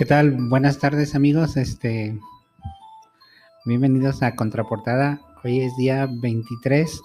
[0.00, 0.34] ¿Qué tal?
[0.48, 1.58] Buenas tardes amigos.
[1.58, 2.18] Este,
[3.66, 5.20] bienvenidos a Contraportada.
[5.44, 7.02] Hoy es día 23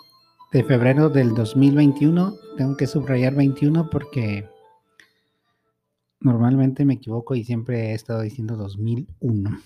[0.53, 2.37] de febrero del 2021.
[2.55, 4.47] Tengo que subrayar 21 porque
[6.21, 9.59] normalmente me equivoco y siempre he estado diciendo 2001.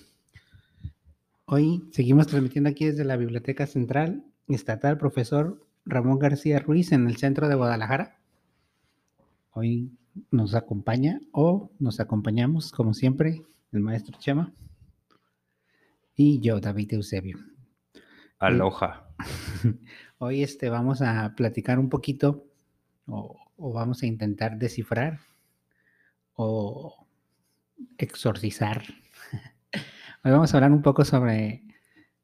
[1.44, 7.16] Hoy seguimos transmitiendo aquí desde la Biblioteca Central Estatal Profesor Ramón García Ruiz en el
[7.16, 8.18] centro de Guadalajara.
[9.52, 9.92] Hoy
[10.30, 14.52] nos acompaña o nos acompañamos, como siempre, el maestro Chema
[16.14, 17.38] y yo, David Eusebio.
[18.38, 19.08] Aloha.
[20.18, 22.46] Hoy este, vamos a platicar un poquito
[23.06, 25.20] o, o vamos a intentar descifrar
[26.34, 27.06] o
[27.98, 28.82] exorcizar.
[30.24, 31.64] Hoy vamos a hablar un poco sobre,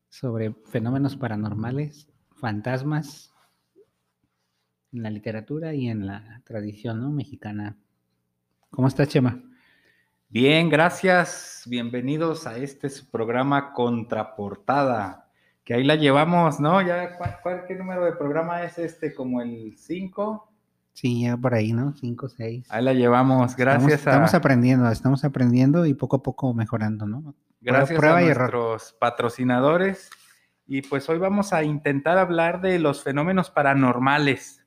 [0.09, 3.36] sobre fenómenos paranormales, fantasmas
[4.97, 7.11] en la literatura y en la tradición ¿no?
[7.11, 7.77] mexicana.
[8.71, 9.39] ¿Cómo está, Chema?
[10.29, 11.65] Bien, gracias.
[11.67, 15.29] Bienvenidos a este su programa Contraportada,
[15.65, 16.81] que ahí la llevamos, ¿no?
[16.81, 19.15] Ya, ¿cuál, qué número de programa es este?
[19.15, 20.53] ¿Como el 5?
[20.95, 21.93] Sí, ya por ahí, ¿no?
[21.93, 22.67] 5, 6.
[22.71, 24.11] Ahí la llevamos, gracias estamos, a...
[24.11, 27.35] Estamos aprendiendo, estamos aprendiendo y poco a poco mejorando, ¿no?
[27.61, 30.09] Gracias a nuestros patrocinadores.
[30.67, 34.66] Y pues hoy vamos a intentar hablar de los fenómenos paranormales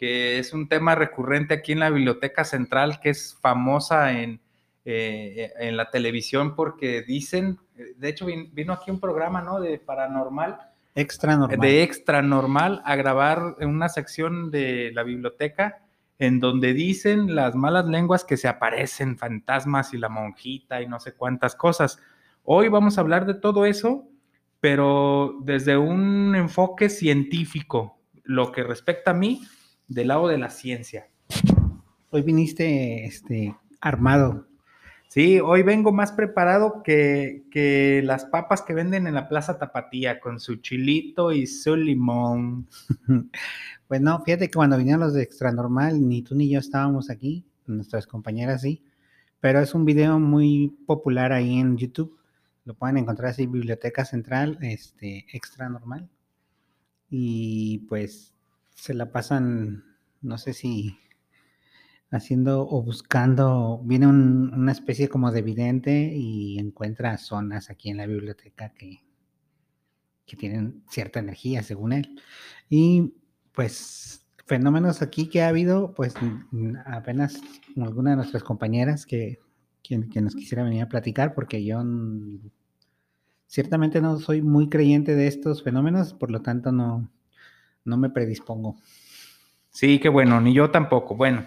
[0.00, 4.40] que es un tema recurrente aquí en la Biblioteca Central, que es famosa en,
[4.86, 7.58] eh, en la televisión porque dicen,
[7.96, 9.60] de hecho vino aquí un programa, ¿no?
[9.60, 10.58] De paranormal.
[10.94, 11.60] Extra normal.
[11.60, 15.82] De extra normal a grabar en una sección de la biblioteca
[16.18, 20.98] en donde dicen las malas lenguas que se aparecen fantasmas y la monjita y no
[20.98, 21.98] sé cuántas cosas.
[22.44, 24.06] Hoy vamos a hablar de todo eso,
[24.60, 27.98] pero desde un enfoque científico.
[28.22, 29.42] Lo que respecta a mí,
[29.90, 31.08] del lado de la ciencia.
[32.10, 34.46] Hoy viniste este, armado.
[35.08, 40.20] Sí, hoy vengo más preparado que, que, las papas que venden en la Plaza Tapatía,
[40.20, 42.68] con su chilito y su limón.
[43.88, 47.10] pues no, fíjate que cuando vinieron los de Extra Normal, ni tú ni yo estábamos
[47.10, 48.84] aquí, nuestras compañeras sí,
[49.40, 52.16] pero es un video muy popular ahí en YouTube.
[52.64, 56.08] Lo pueden encontrar así, Biblioteca Central, este, Extra Normal.
[57.08, 58.32] Y pues
[58.80, 59.84] se la pasan,
[60.22, 60.98] no sé si
[62.10, 68.06] haciendo o buscando, viene una especie como de vidente y encuentra zonas aquí en la
[68.06, 69.04] biblioteca que,
[70.24, 72.18] que tienen cierta energía, según él.
[72.70, 73.14] Y
[73.52, 76.14] pues fenómenos aquí que ha habido, pues
[76.86, 77.38] apenas
[77.76, 79.40] alguna de nuestras compañeras que,
[79.82, 81.82] que, que nos quisiera venir a platicar, porque yo
[83.46, 87.10] ciertamente no soy muy creyente de estos fenómenos, por lo tanto no,
[87.90, 88.76] no me predispongo.
[89.68, 91.14] Sí, qué bueno, ni yo tampoco.
[91.14, 91.46] Bueno,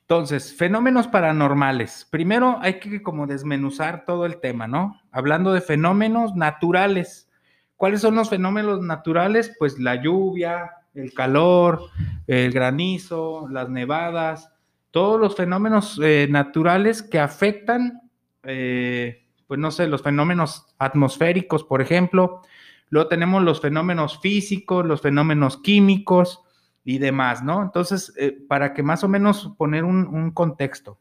[0.00, 2.06] entonces, fenómenos paranormales.
[2.10, 5.00] Primero hay que como desmenuzar todo el tema, ¿no?
[5.10, 7.28] Hablando de fenómenos naturales.
[7.76, 9.54] ¿Cuáles son los fenómenos naturales?
[9.58, 11.82] Pues la lluvia, el calor,
[12.26, 14.50] el granizo, las nevadas,
[14.90, 18.10] todos los fenómenos eh, naturales que afectan,
[18.44, 22.42] eh, pues no sé, los fenómenos atmosféricos, por ejemplo,
[22.90, 26.42] Luego tenemos los fenómenos físicos, los fenómenos químicos
[26.84, 27.62] y demás, ¿no?
[27.62, 30.98] Entonces, eh, para que más o menos poner un, contexto.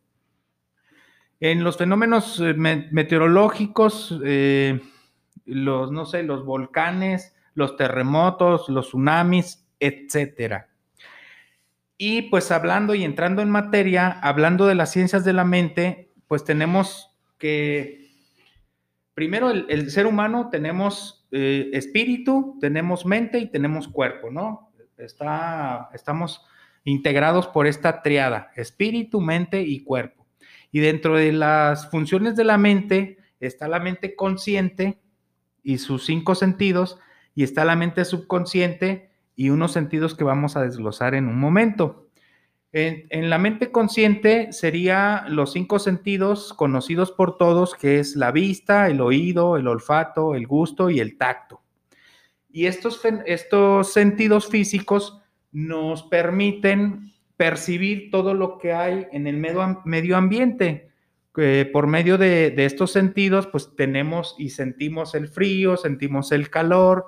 [1.39, 4.81] En los fenómenos eh, meteorológicos, eh,
[5.45, 10.67] los, no sé, los volcanes, los terremotos, los tsunamis, etcétera.
[11.97, 16.43] Y pues hablando y entrando en materia, hablando de las ciencias de la mente, pues
[16.43, 18.11] tenemos que,
[19.13, 24.71] primero, el ser humano tenemos eh, espíritu, tenemos mente y tenemos cuerpo, ¿no?
[24.97, 26.45] Está, estamos
[26.83, 30.25] integrados por esta triada, espíritu, mente y cuerpo.
[30.71, 34.99] Y dentro de las funciones de la mente está la mente consciente
[35.63, 36.97] y sus cinco sentidos,
[37.35, 42.06] y está la mente subconsciente y unos sentidos que vamos a desglosar en un momento.
[42.73, 48.87] En, la mente consciente sería los cinco sentidos conocidos por todos, que es la vista,
[48.87, 51.61] el oído, el olfato, el gusto y el tacto.
[52.49, 55.21] Y estos, estos sentidos físicos
[55.51, 60.91] nos permiten percibir todo lo que hay en el medio, medio ambiente.
[61.71, 67.05] por medio de, de estos sentidos, pues tenemos y sentimos el frío, sentimos el calor,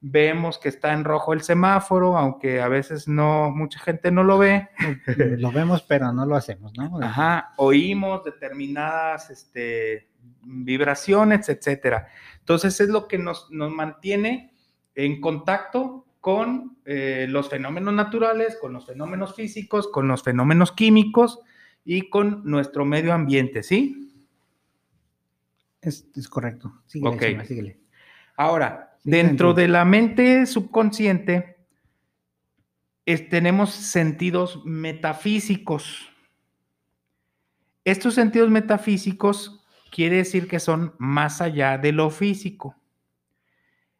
[0.00, 4.38] vemos que está en rojo el semáforo, aunque a veces no, mucha gente no lo
[4.38, 4.68] ve.
[5.38, 7.00] Lo vemos, pero no lo hacemos, ¿no?
[7.02, 10.08] Ajá, oímos determinadas este,
[10.42, 12.08] vibraciones, etcétera.
[12.38, 14.52] Entonces es lo que nos, mantiene
[14.94, 21.40] en contacto con eh, los fenómenos naturales, con los fenómenos físicos, con los fenómenos químicos
[21.84, 24.24] y con nuestro medio ambiente, ¿sí?
[25.80, 26.82] Es, es correcto.
[26.86, 27.80] Síguele, síguele.
[28.36, 31.56] Ahora, dentro de la mente subconsciente
[33.04, 36.10] es- tenemos sentidos metafísicos.
[37.84, 42.74] Estos sentidos metafísicos quiere decir que son más allá de lo físico.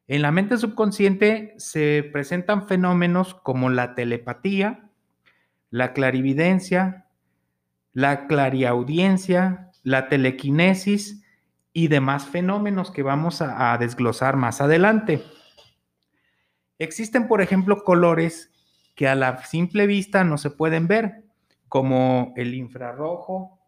[0.08, 4.90] En la mente subconsciente se presentan fenómenos como la telepatía,
[5.70, 7.06] la clarividencia,
[7.92, 11.22] la clariaudiencia, la telequinesis
[11.76, 15.22] y demás fenómenos que vamos a, desglosar más adelante.
[16.78, 18.50] Existen, por ejemplo, colores
[18.94, 21.26] que a la simple vista no se pueden ver,
[21.68, 23.60] como el infrarrojo,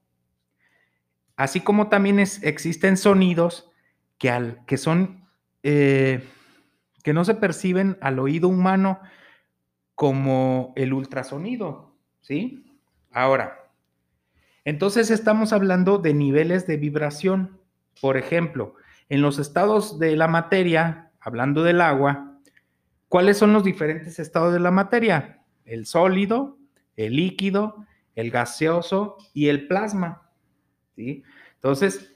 [1.37, 3.71] así como también existen sonidos
[4.17, 5.29] que, al- que son
[5.63, 6.27] eh,
[7.05, 9.01] que no se perciben al oído humano
[9.95, 12.81] como el ultrasonido, ¿sí?
[13.11, 13.71] Ahora,
[14.65, 17.58] entonces estamos hablando de niveles de vibración.
[18.01, 18.75] Por ejemplo,
[19.09, 22.39] en los estados de la materia, hablando del agua,
[23.09, 25.43] ¿cuáles son los diferentes estados de la materia?
[25.65, 26.59] El sólido,
[26.97, 30.31] el líquido, el gaseoso y el plasma.
[30.97, 31.23] ¿sí?
[31.55, 32.15] Entonces,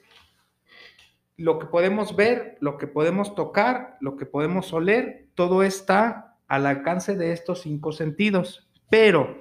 [1.36, 6.66] lo que podemos ver, lo que podemos tocar, lo que podemos oler, todo está al
[6.66, 8.68] alcance de estos cinco sentidos.
[8.90, 9.40] Pero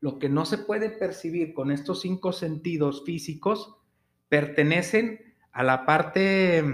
[0.00, 3.76] lo que no se puede percibir con estos cinco sentidos físicos
[4.32, 6.64] pertenecen a la parte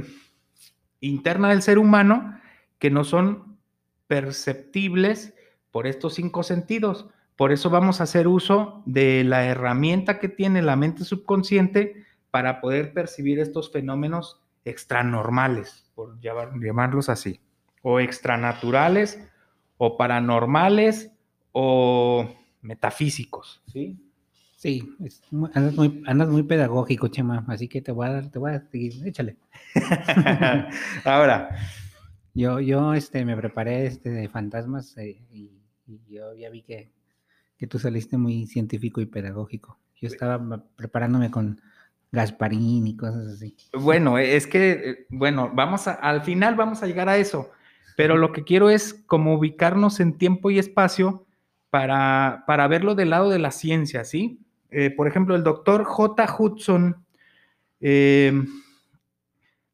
[1.00, 2.38] interna del ser humano
[2.78, 3.58] que no son
[4.06, 5.34] perceptibles
[5.72, 7.08] por estos cinco sentidos.
[7.34, 12.60] Por eso vamos a hacer uso de la herramienta que tiene la mente subconsciente para
[12.60, 17.40] poder percibir estos fenómenos extranormales, por llamar- llamarlos así,
[17.82, 19.20] o extranaturales,
[19.78, 21.10] o paranormales,
[21.50, 23.98] o metafísicos, ¿sí?
[24.58, 25.22] Sí, es
[25.54, 28.60] andas, muy, andas muy pedagógico, Chema, así que te voy a dar, te voy a
[28.60, 29.36] seguir, échale.
[31.04, 31.56] Ahora,
[32.34, 35.52] Yo, yo este, me preparé este, de fantasmas eh, y,
[35.86, 36.90] y yo ya vi que,
[37.56, 39.78] que tú saliste muy científico y pedagógico.
[40.00, 41.60] Yo estaba preparándome con
[42.10, 43.56] Gasparín y cosas así.
[43.72, 47.52] bueno, es que, eh, bueno, vamos a, al final vamos a llegar a eso,
[47.96, 51.26] pero lo que quiero es como ubicarnos en tiempo y espacio
[51.70, 54.40] para, para verlo del lado de la ciencia, ¿sí?
[54.70, 56.36] Eh, por ejemplo, el doctor J.
[56.38, 57.04] Hudson
[57.80, 58.32] eh,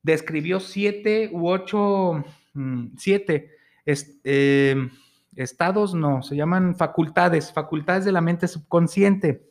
[0.03, 3.51] describió siete u ocho, mm, siete
[3.87, 4.89] eh,
[5.35, 9.51] estados, no, se llaman facultades, facultades de la mente subconsciente.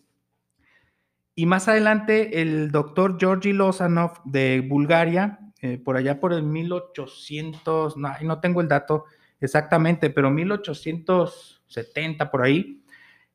[1.36, 5.40] Y más adelante, el doctor Georgi Lozanov de Bulgaria,
[5.84, 9.06] por allá por el 1800, no, no tengo el dato
[9.40, 12.83] exactamente, pero 1870 por ahí,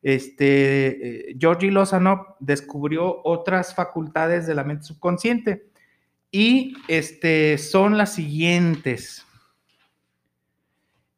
[0.02, 5.68] este, eh, Georgi Lozanov descubrió otras facultades de la mente subconsciente
[6.30, 9.24] y este, son las siguientes.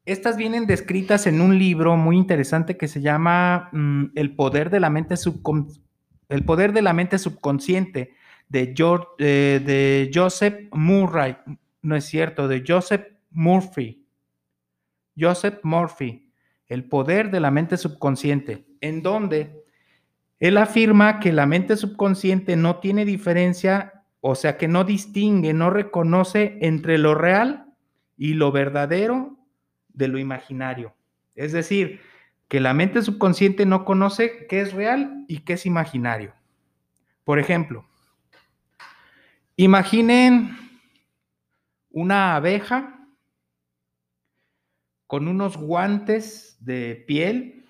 [0.05, 4.79] Estas vienen descritas en un libro muy interesante que se llama mm, El poder de
[4.79, 5.15] la mente.
[6.29, 8.13] El poder de la mente subconsciente
[8.49, 11.37] de, George, eh, de Joseph Murray,
[11.81, 14.05] no es cierto, de Joseph Murphy.
[15.17, 16.31] Joseph Murphy,
[16.67, 19.63] El poder de la mente subconsciente, en donde
[20.39, 25.69] él afirma que la mente subconsciente no tiene diferencia, o sea, que no distingue, no
[25.69, 27.67] reconoce entre lo real
[28.17, 29.37] y lo verdadero
[29.89, 30.95] de lo imaginario.
[31.35, 32.01] Es decir,
[32.47, 36.33] que la mente subconsciente no conoce qué es real y qué es imaginario.
[37.23, 37.85] Por ejemplo,
[39.55, 40.57] imaginen
[41.91, 43.07] una abeja
[45.07, 47.60] con unos guantes de piel,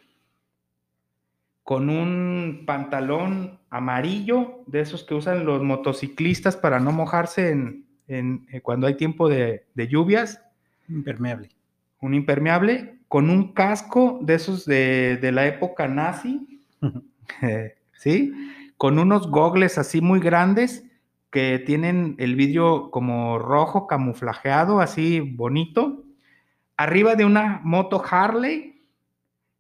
[1.72, 8.46] con un pantalón amarillo, de esos que usan los motociclistas para no mojarse en, en,
[8.52, 10.44] eh, cuando hay tiempo de, de lluvias,
[10.90, 11.48] Impermeable.
[12.02, 16.62] un impermeable, con un casco de esos de, de la época nazi,
[17.42, 18.34] eh, ¿sí?
[18.76, 20.84] Con unos gogles así muy grandes
[21.30, 26.04] que tienen el vidrio como rojo camuflajeado, así bonito,
[26.76, 28.84] arriba de una moto Harley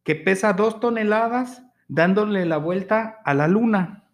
[0.04, 4.06] que pesa dos toneladas dándole la vuelta a la luna.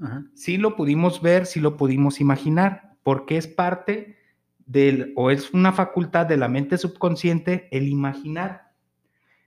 [0.00, 0.24] Ajá.
[0.34, 4.16] Sí lo pudimos ver, sí lo pudimos imaginar, porque es parte
[4.64, 8.72] del, o es una facultad de la mente subconsciente el imaginar.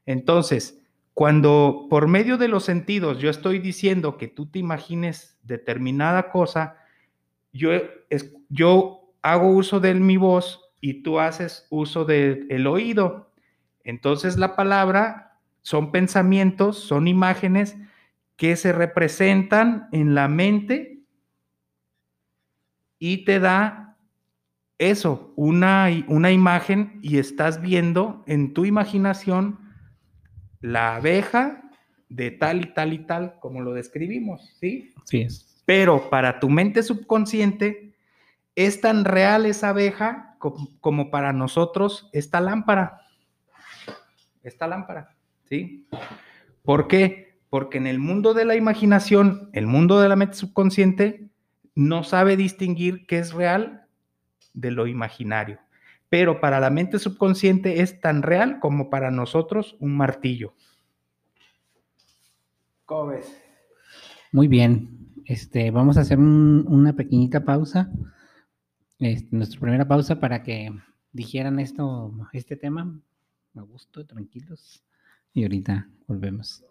[0.06, 0.80] Entonces,
[1.16, 6.78] cuando por medio de los sentidos yo estoy diciendo que tú te imagines determinada cosa,
[7.52, 7.72] yo,
[8.12, 13.32] es, yo hago uso de mi voz y tú haces uso del oído.
[13.84, 15.33] Entonces la palabra
[15.64, 17.76] son pensamientos, son imágenes
[18.36, 21.00] que se representan en la mente
[23.00, 23.98] y te da
[24.78, 29.60] eso, una, una imagen y estás viendo en tu imaginación
[30.62, 31.64] la abeja
[32.10, 34.94] de tal y tal y tal, como lo describimos, ¿sí?
[35.06, 35.62] Sí es.
[35.66, 37.96] Pero para tu mente subconsciente
[38.56, 43.02] es tan real esa abeja como, para nosotros esta lámpara.
[44.44, 45.16] Esta lámpara,
[45.54, 45.88] ¿sí?
[46.64, 47.38] ¿Por qué?
[47.52, 51.30] Porque en el mundo de la imaginación, el mundo de la mente subconsciente,
[51.76, 53.86] no sabe distinguir qué es real
[54.56, 55.60] de lo imaginario.
[56.10, 60.54] Pero para la mente subconsciente es tan real como para nosotros un martillo.
[62.86, 63.38] ¿Cómo ves?
[64.32, 65.12] Muy bien.
[65.26, 67.92] Este, vamos a hacer una pequeñita pausa.
[68.98, 70.72] Este, nuestra primera pausa para que
[71.12, 73.00] dijeran esto, este tema.
[73.54, 74.84] Me gusto, tranquilos.
[75.34, 76.64] Y ahorita volvemos.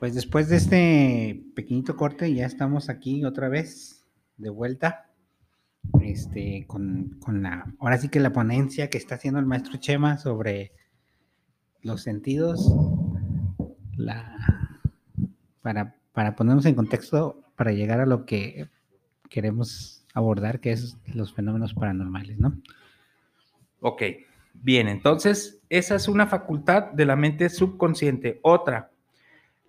[0.00, 4.06] Pues después de este pequeñito corte, ya estamos aquí otra vez
[4.38, 5.10] de vuelta.
[6.00, 10.72] Este, con, la, ahora sí que la ponencia que está haciendo el maestro Chema sobre
[11.82, 12.74] los sentidos,
[13.94, 14.80] la,
[15.60, 18.70] para, para ponernos en contexto, para llegar a lo que
[19.28, 22.58] queremos abordar, que es los fenómenos paranormales, ¿no?
[23.80, 24.02] Ok,
[24.54, 28.40] bien, entonces esa es una facultad de la mente subconsciente.
[28.42, 28.90] Otra,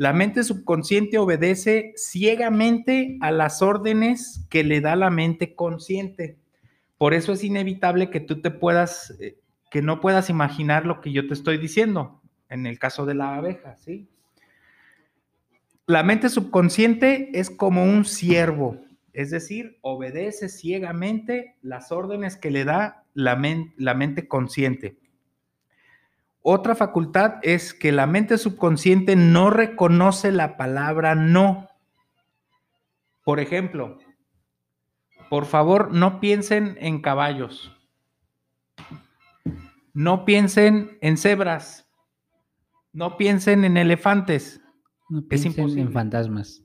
[0.01, 6.39] la mente subconsciente obedece ciegamente a las órdenes que le da la mente consciente.
[6.98, 9.38] Por eso es inevitable que tú te puedas, eh,
[9.70, 13.36] que no puedas imaginar lo que yo te estoy diciendo, en el caso de la
[13.36, 14.08] abeja, ¿sí?
[15.86, 18.79] La mente subconsciente es como un siervo,
[19.13, 23.39] es decir, obedece ciegamente las órdenes que le da la,
[23.77, 24.98] la mente consciente.
[26.43, 31.69] Otra facultad es que la mente subconsciente no reconoce la palabra no.
[33.24, 34.00] Por ejemplo,
[35.29, 37.71] por favor, no piensen en caballos.
[39.93, 41.88] No piensen en cebras.
[42.91, 44.62] No piensen en elefantes.
[45.10, 46.63] No piensen en fantasmas.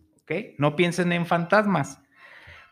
[0.58, 2.00] No piensen en fantasmas.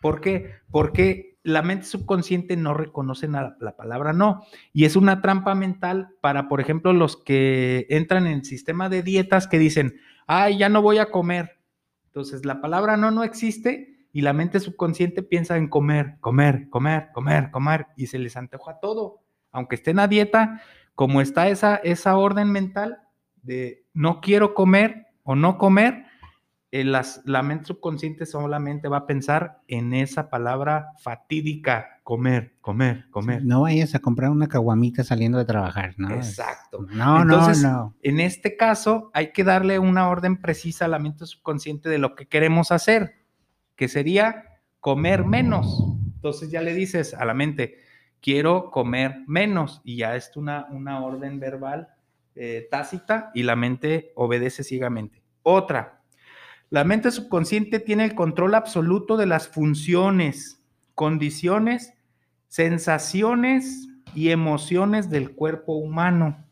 [0.00, 0.54] ¿Por qué?
[0.70, 4.44] Porque la mente subconsciente no reconoce la, la, palabra no.
[4.72, 9.02] Y es una trampa mental para, por ejemplo, los que entran en el sistema de
[9.02, 9.94] dietas que dicen,
[10.26, 11.60] ay, ya no voy a comer.
[12.06, 17.10] Entonces, la palabra no no existe y la mente subconsciente piensa en comer, comer, comer,
[17.12, 19.20] comer, comer y se les antoja todo.
[19.52, 20.62] Aunque estén a dieta,
[20.94, 23.00] como está esa, esa orden mental
[23.42, 26.03] de no quiero comer o no comer,
[26.76, 33.44] eh, la mente subconsciente solamente va a pensar en esa palabra fatídica, comer, comer, comer.
[33.44, 36.12] No vayas a comprar una caguamita saliendo de trabajar, ¿no?
[36.12, 36.84] Exacto.
[36.90, 37.96] No, Entonces, no, no.
[38.02, 42.16] En este caso, hay que darle una orden precisa a la mente subconsciente de lo
[42.16, 43.24] que queremos hacer,
[43.76, 45.96] que sería comer menos.
[46.16, 47.76] Entonces ya le dices a la mente,
[48.20, 51.90] quiero comer menos, y ya es una, una orden verbal
[52.34, 55.22] eh, tácita y la mente obedece ciegamente.
[55.44, 56.00] Otra,
[56.70, 60.62] la mente subconsciente tiene el control absoluto de las funciones,
[60.94, 61.94] condiciones,
[62.48, 66.44] sensaciones y emociones del cuerpo humano.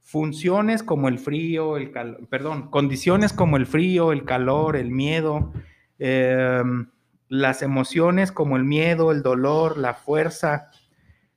[0.00, 5.52] Funciones como el frío, el calor, perdón, condiciones como el frío, el calor, el miedo,
[5.98, 6.88] em,
[7.28, 10.70] las emociones como el miedo, el dolor, la fuerza,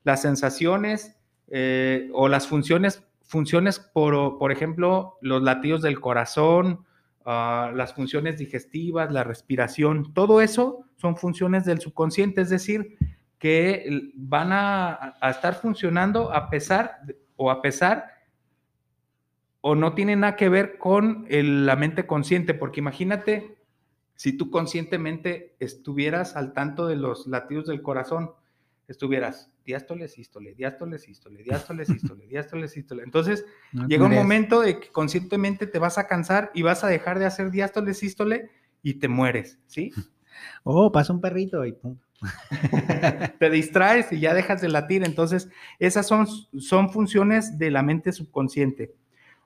[0.03, 1.17] las sensaciones
[1.47, 6.85] eh, o las funciones, funciones por, por ejemplo, los latidos del corazón,
[7.23, 12.97] Ah, las funciones digestivas, la respiración, todo eso son funciones del subconsciente, es decir,
[13.37, 17.01] que van a, estar funcionando a pesar
[17.35, 18.05] o a pesar
[19.61, 23.55] o no tiene nada que ver con la mente consciente, porque imagínate
[24.15, 28.31] si tú conscientemente estuvieras al tanto de los latidos del corazón,
[28.87, 33.03] estuvieras diástole, sístole, diástole, sístole, diástole, sístole, diástole, sístole.
[33.03, 33.45] Entonces,
[33.87, 37.25] llega un momento de que conscientemente te vas a cansar y vas a dejar de
[37.25, 38.49] hacer diástole, sístole
[38.81, 39.91] y te mueres, ¿sí?
[40.63, 41.97] Oh, pasa un perrito y pum.
[43.39, 45.03] te distraes y ya dejas de latir.
[45.03, 46.25] Entonces, esas son,
[46.57, 48.93] son funciones de la mente subconsciente.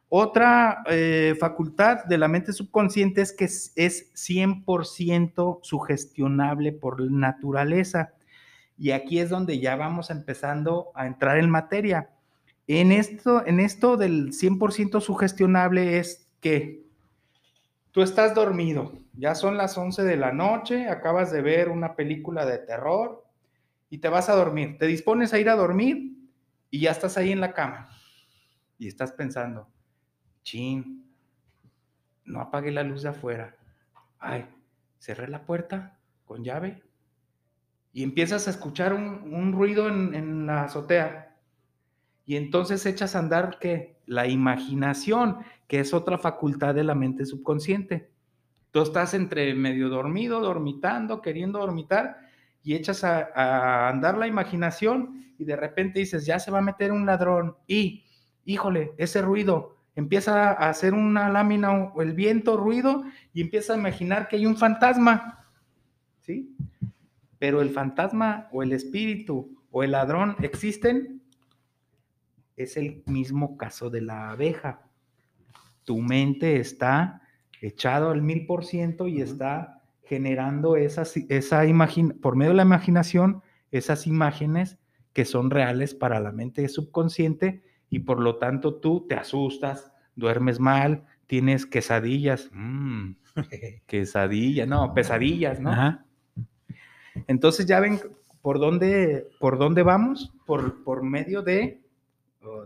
[0.09, 8.13] Otra eh, facultad de la mente subconsciente es que es, es 100% sugestionable por naturaleza.
[8.77, 12.09] Y aquí es donde ya vamos empezando a entrar en materia.
[12.67, 16.85] En esto, en esto del 100% sugestionable es que
[17.91, 22.45] tú estás dormido, ya son las 11 de la noche, acabas de ver una película
[22.45, 23.23] de terror
[23.89, 24.77] y te vas a dormir.
[24.77, 26.17] Te dispones a ir a dormir
[26.69, 27.89] y ya estás ahí en la cama
[28.77, 29.69] y estás pensando,
[30.43, 31.09] chin,
[32.25, 33.55] no apagué la luz de afuera.
[34.19, 34.45] Ay,
[34.99, 36.83] cerré la puerta con llave
[37.95, 41.37] y empiezas a escuchar un, ruido en, en la azotea
[42.25, 47.25] y entonces echas a andar que la imaginación, que es otra facultad de la mente
[47.25, 48.11] subconsciente.
[48.71, 52.17] Tú estás entre medio dormido, dormitando, queriendo dormitar
[52.63, 56.91] y echas a, andar la imaginación y de repente dices, ya se va a meter
[56.91, 58.03] un ladrón y,
[58.43, 63.77] híjole, ese ruido, empieza a hacer una lámina o el viento ruido y empieza a
[63.77, 65.47] imaginar que hay un fantasma,
[66.19, 66.53] ¿sí?
[67.39, 71.21] Pero el fantasma o el espíritu o el ladrón existen
[72.55, 74.87] es el mismo caso de la abeja.
[75.83, 77.21] Tu mente está
[77.61, 82.63] echado al mil por ciento y está generando esas, esa imagen, por medio de la
[82.63, 84.77] imaginación, esas imágenes
[85.13, 90.59] que son reales para la mente subconsciente y por lo tanto tú te asustas, duermes
[90.59, 93.11] mal, tienes quesadillas, mm,
[93.87, 96.04] quesadilla, no, pesadillas, ¿no?
[97.27, 97.99] Entonces ya ven
[98.41, 101.81] por dónde, por dónde vamos, por, por medio de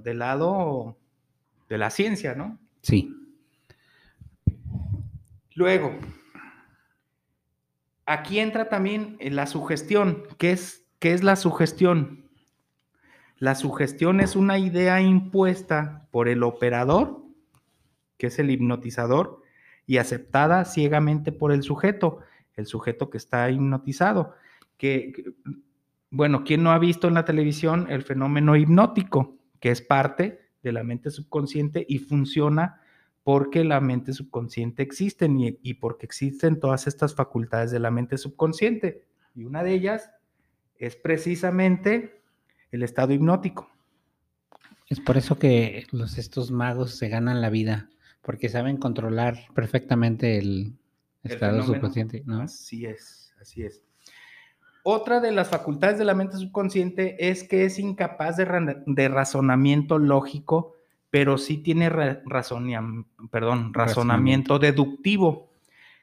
[0.04, 0.98] del lado
[1.70, 2.58] de la ciencia, ¿no?
[2.82, 3.16] Sí.
[5.56, 5.94] Luego,
[8.06, 10.24] aquí entra también la sugestión.
[10.38, 12.30] ¿Qué es, qué es la sugestión?
[13.38, 17.24] La sugestión es una idea impuesta por el operador,
[18.18, 19.42] que es el hipnotizador,
[19.86, 22.20] y aceptada ciegamente por el sujeto,
[22.60, 24.36] el sujeto que está hipnotizado.
[24.78, 25.34] Que,
[26.12, 29.40] bueno, ¿quién no ha visto en la televisión el fenómeno hipnótico?
[29.60, 32.82] que es parte de la mente subconsciente y funciona
[33.24, 38.18] porque la mente subconsciente existe y, y, porque existen todas estas facultades de la mente
[38.18, 39.06] subconsciente.
[39.36, 40.12] Y una de ellas
[40.78, 42.22] es precisamente
[42.72, 43.70] el estado hipnótico.
[44.88, 45.86] Es por eso que
[46.18, 47.90] estos magos se ganan la vida,
[48.24, 50.79] porque saben controlar perfectamente el,
[51.24, 52.24] estado subconsciente.
[52.26, 52.42] ¿no?
[52.42, 53.84] Así es, así es.
[54.84, 60.74] Otra de las facultades de la mente subconsciente es que es incapaz de, razonamiento lógico,
[61.10, 61.92] pero sí tiene
[63.30, 65.52] perdón, razonamiento deductivo,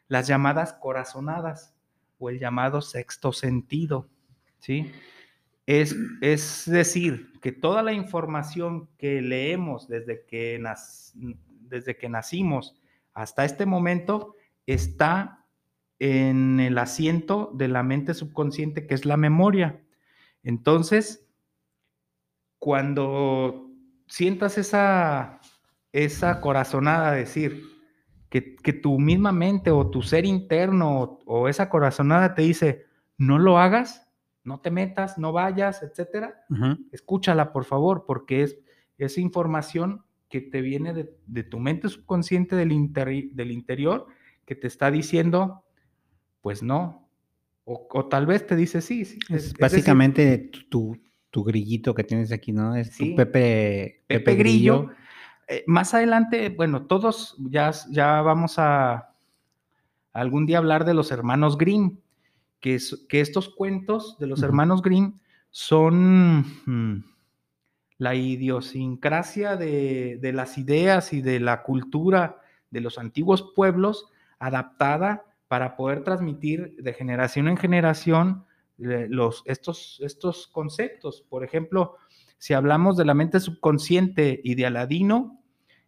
[0.09, 1.75] las llamadas corazonadas
[2.19, 4.09] o el llamado sexto sentido,
[4.59, 4.93] ¿sí?
[5.67, 10.63] Es, es decir, que toda la información que leemos desde que,
[11.15, 12.81] desde que nacimos
[13.15, 14.36] hasta este momento
[14.67, 15.47] está
[15.99, 19.83] en el asiento de la mente subconsciente, que es la memoria.
[20.43, 21.27] Entonces,
[22.59, 23.71] cuando
[24.07, 25.41] sientas esa,
[25.93, 27.63] esa corazonada, decir,
[28.29, 33.39] que, que, tu misma mente o tu ser interno o, esa corazonada te dice, no
[33.39, 34.09] lo hagas,
[34.45, 36.45] no te metas, no vayas, etcétera,
[36.93, 38.59] escúchala por favor, porque es
[38.99, 42.93] esa información que te viene de, tu mente subconsciente del,
[43.33, 44.07] del interior
[44.47, 45.65] que te está diciendo,
[46.41, 47.11] pues no.
[47.65, 49.05] O, tal vez te dice sí.
[49.05, 50.97] sí es, básicamente tu,
[51.35, 52.77] grillito que tienes aquí, ¿no?
[52.77, 54.91] Es tu Pepe, Pepe, Grillo.
[55.49, 59.15] Eh, más adelante, bueno, todos ya, ya vamos a
[60.13, 61.99] algún día hablar de los hermanos Grimm,
[62.61, 62.79] que,
[63.09, 65.19] que estos cuentos de los hermanos Grimm
[65.51, 67.05] son mm,
[67.99, 74.11] la idiosincrasia de, de, las ideas y de la cultura de los antiguos pueblos
[74.47, 78.45] adaptada para poder transmitir de generación en generación
[78.79, 81.25] eh, los, estos, estos conceptos.
[81.29, 81.97] Por ejemplo,
[82.39, 85.41] si hablamos de la mente subconsciente y de Aladino,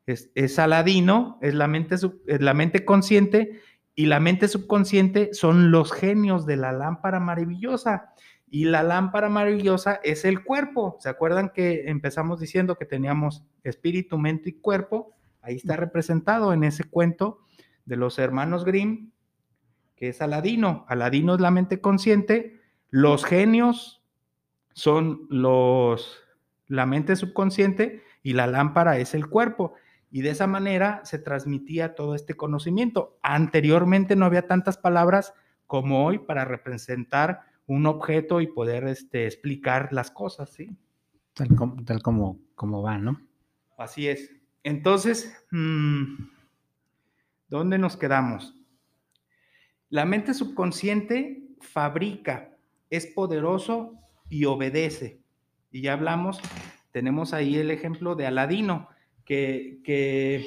[0.06, 3.60] es, es Aladino, es la, mente es la mente consciente
[3.94, 8.14] y la mente subconsciente son los genios de la lámpara maravillosa.
[8.50, 10.96] Y la lámpara maravillosa es el cuerpo.
[11.00, 15.12] ¿Se acuerdan que empezamos diciendo que teníamos espíritu, mente y cuerpo?
[15.42, 17.40] Ahí está representado en ese cuento
[17.88, 19.12] de los hermanos Grimm,
[19.96, 20.84] que es Aladino.
[20.88, 24.04] Aladino es la mente consciente, los genios
[24.74, 26.20] son los,
[26.66, 29.72] la mente subconsciente y la lámpara es el cuerpo.
[30.10, 33.18] Y de esa manera se transmitía todo este conocimiento.
[33.22, 35.32] Anteriormente no había tantas palabras
[35.66, 40.76] como hoy para representar un objeto y poder este, explicar las cosas, ¿sí?
[41.32, 43.20] Tal, como, tal como, como va, ¿no?
[43.78, 44.30] Así es.
[44.62, 46.37] entonces, mm,
[47.48, 48.54] ¿dónde nos quedamos?
[49.90, 52.54] La mente subconsciente fabrica,
[52.90, 53.94] es poderoso
[54.28, 55.20] y obedece.
[55.70, 56.40] Y ya hablamos,
[56.92, 58.88] tenemos ahí el ejemplo de Aladino,
[59.24, 60.46] que, que,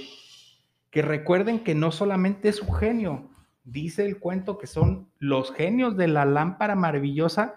[0.90, 3.30] que recuerden que no solamente es un genio,
[3.64, 7.56] dice el cuento que son los genios de la lámpara maravillosa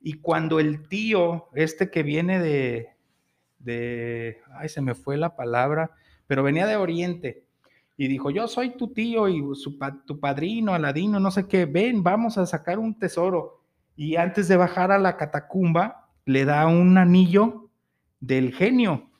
[0.00, 2.88] y cuando el tío, este que viene de,
[3.58, 5.92] de, ay, se me fue la palabra,
[6.26, 7.43] pero venía de Oriente
[7.96, 9.42] y dijo, yo soy tu tío y
[10.06, 13.62] tu padrino, Aladino, no sé qué, ven, vamos a sacar un tesoro.
[13.96, 17.70] Y antes de bajar a la catacumba, le da un anillo
[18.20, 19.10] del genio.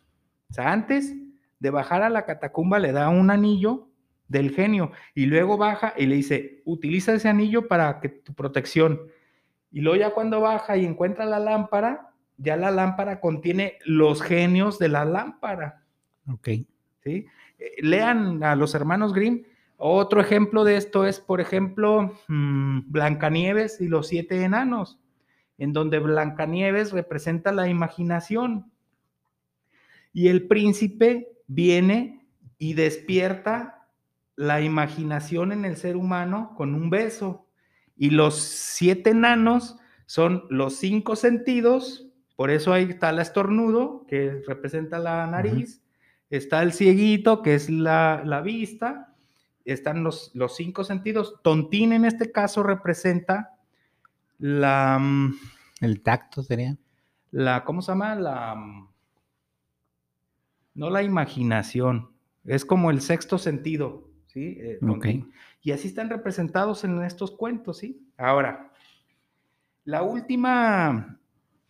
[0.50, 1.14] O sea, antes
[1.60, 3.88] de bajar a la catacumba, le da un anillo
[4.28, 9.00] del genio y luego baja y le dice, utiliza ese anillo para que tu protección.
[9.70, 14.78] Y luego ya cuando baja y encuentra la lámpara, ya la lámpara contiene los genios
[14.78, 15.84] de la lámpara.
[16.32, 16.48] Ok.
[17.04, 17.26] ¿Sí?
[17.58, 19.44] Eh, lean a los hermanos Grimm.
[19.76, 25.00] Otro ejemplo de esto es, por ejemplo, mm, Blancanieves y los siete enanos,
[25.58, 28.70] en donde Blancanieves representa la imaginación.
[30.12, 32.26] Y el príncipe viene
[32.58, 33.88] y despierta
[34.36, 37.46] la imaginación en el ser humano con un beso.
[37.96, 44.42] Y los siete enanos son los cinco sentidos, por eso ahí está el estornudo, que
[44.46, 45.83] representa la nariz,
[46.36, 49.14] está el cieguito, que es la, vista,
[49.64, 51.40] están los, los, cinco sentidos.
[51.42, 53.58] Tontín en este caso representa
[54.38, 54.98] la...
[54.98, 55.34] Mm,
[55.80, 56.76] el tacto sería.
[57.30, 58.14] La, ¿cómo se llama?
[58.14, 58.54] La...
[58.54, 58.88] Mm,
[60.74, 62.10] no la imaginación,
[62.44, 64.58] es como el sexto sentido, ¿sí?
[64.58, 64.78] Eh,
[65.62, 68.04] y así están representados en estos cuentos, ¿sí?
[68.16, 68.72] Ahora,
[69.84, 71.18] la última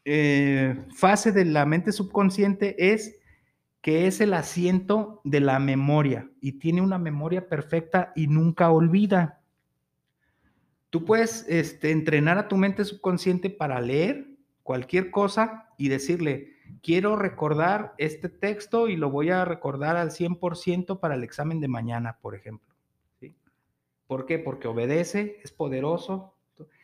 [0.05, 3.19] eh, fase de la mente subconsciente es
[3.85, 9.43] que es el asiento de la memoria y tiene una memoria perfecta y nunca olvida.
[10.89, 17.15] Tú puedes este, entrenar a tu mente subconsciente para leer cualquier cosa y decirle, quiero
[17.15, 22.17] recordar este texto y lo voy a recordar al 100% para el examen de mañana,
[22.23, 22.75] por ejemplo.
[23.21, 23.37] ¿Sí?
[24.07, 24.39] ¿Por qué?
[24.39, 26.35] Porque obedece, es poderoso.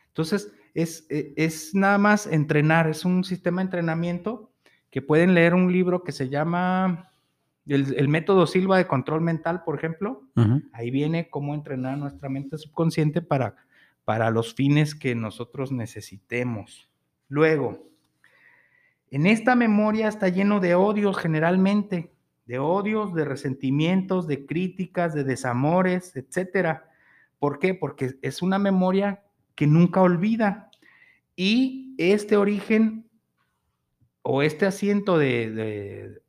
[0.09, 4.50] Entonces, e, es, nada más entrenar, es un sistema de entrenamiento
[4.91, 7.11] que pueden leer un libro que se llama
[7.65, 10.23] el, método Silva de control mental, por ejemplo.
[10.73, 13.55] Ahí viene cómo entrenar nuestra mente subconsciente para,
[14.03, 16.89] para los fines que nosotros necesitemos.
[17.29, 17.87] Luego,
[19.09, 22.13] en esta memoria está lleno de odios generalmente,
[22.45, 26.89] de odios, de resentimientos, de críticas, de desamores, etcétera.
[27.39, 27.73] ¿Por qué?
[27.73, 29.23] Porque es una memoria
[29.55, 30.69] que nunca olvida.
[31.37, 33.09] Y este origen
[34.23, 36.21] o este asiento de,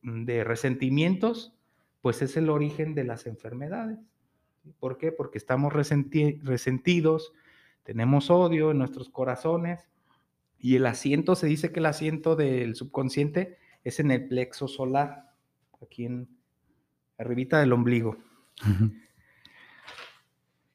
[0.44, 1.54] resentimientos,
[2.00, 3.98] pues es el origen de las enfermedades.
[4.78, 5.12] ¿Por qué?
[5.12, 7.32] Porque estamos resentidos,
[7.82, 9.88] tenemos odio en nuestros corazones
[10.58, 15.32] y el asiento, se dice que el asiento del subconsciente es en el plexo solar,
[15.82, 16.28] aquí en
[17.18, 18.16] arribita del ombligo.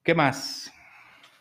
[0.03, 0.71] ¿Qué más?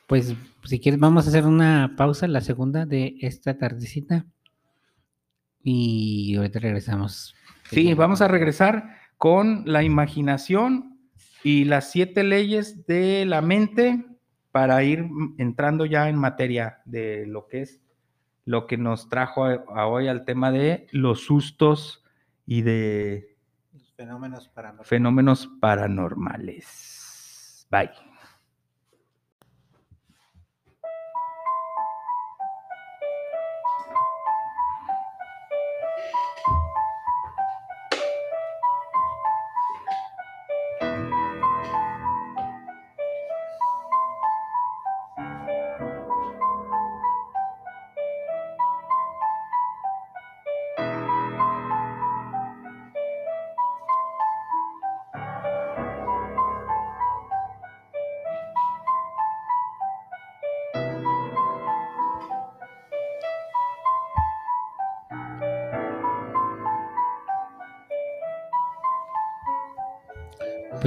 [0.06, 0.34] Pues
[0.64, 4.26] si quieres, vamos a hacer una pausa, la segunda de esta tardecita.
[5.68, 7.34] Y ahorita regresamos.
[7.64, 11.00] Sí, vamos a regresar con la imaginación
[11.42, 14.06] y las siete leyes de la mente
[14.52, 17.80] para ir entrando ya en materia de lo que es
[18.44, 22.04] lo que nos trajo a, hoy al tema de los sustos
[22.46, 23.36] y de
[23.96, 24.88] fenómenos paranormales.
[24.88, 27.66] Fenómenos paranormales.
[27.72, 28.05] Bye.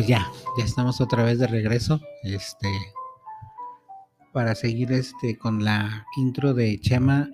[0.10, 2.02] Ya, ya estamos otra vez de regreso.
[2.24, 2.68] Este
[4.34, 7.30] para seguir este con la intro de Chema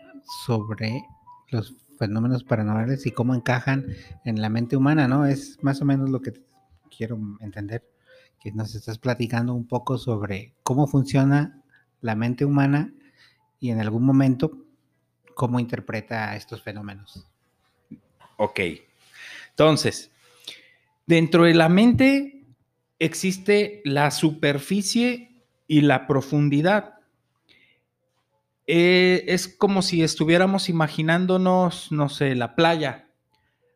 [0.46, 1.06] sobre
[1.52, 3.86] los fenómenos paranormales y cómo encajan
[4.26, 5.26] en la mente humana, ¿no?
[5.26, 6.34] Es más o menos lo que
[6.96, 7.90] quiero entender,
[8.42, 11.64] que nos estás platicando un poco sobre cómo funciona
[12.02, 12.94] la mente humana
[13.58, 14.52] y en algún momento
[15.34, 17.26] cómo interpreta estos fenómenos.
[18.36, 18.60] Ok.
[19.52, 20.12] Entonces,
[21.08, 22.35] Dentro de la mente
[23.00, 26.96] existe la superficie y la profundidad.
[28.68, 33.10] Eh, es como si estuviéramos imaginándonos, no sé, la playa.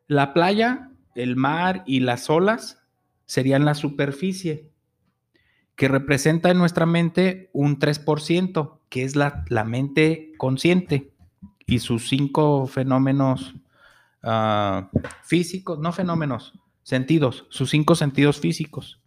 [0.07, 2.81] La playa, el mar y las olas
[3.25, 4.71] serían la superficie,
[5.75, 11.11] que representa en nuestra mente un 3%, que es la, la mente consciente
[11.67, 13.53] y sus cinco fenómenos
[14.23, 14.89] ah,
[15.23, 18.98] físicos, no fenómenos, sentidos, sus cinco sentidos físicos.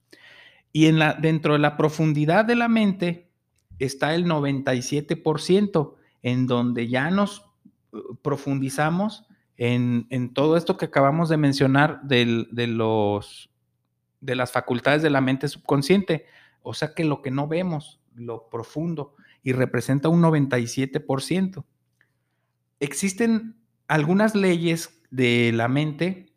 [0.72, 3.30] Y en la, dentro de la profundidad de la mente
[3.78, 7.50] está el 97%, en donde ya nos
[7.92, 13.50] uh, profundizamos en, todo esto que acabamos de mencionar de, los,
[14.20, 16.26] de las facultades de la mente subconsciente.
[16.62, 21.64] O sea que lo que no vemos, lo profundo, y representa un 97%.
[22.80, 23.56] Existen
[23.86, 26.32] algunas leyes de la mente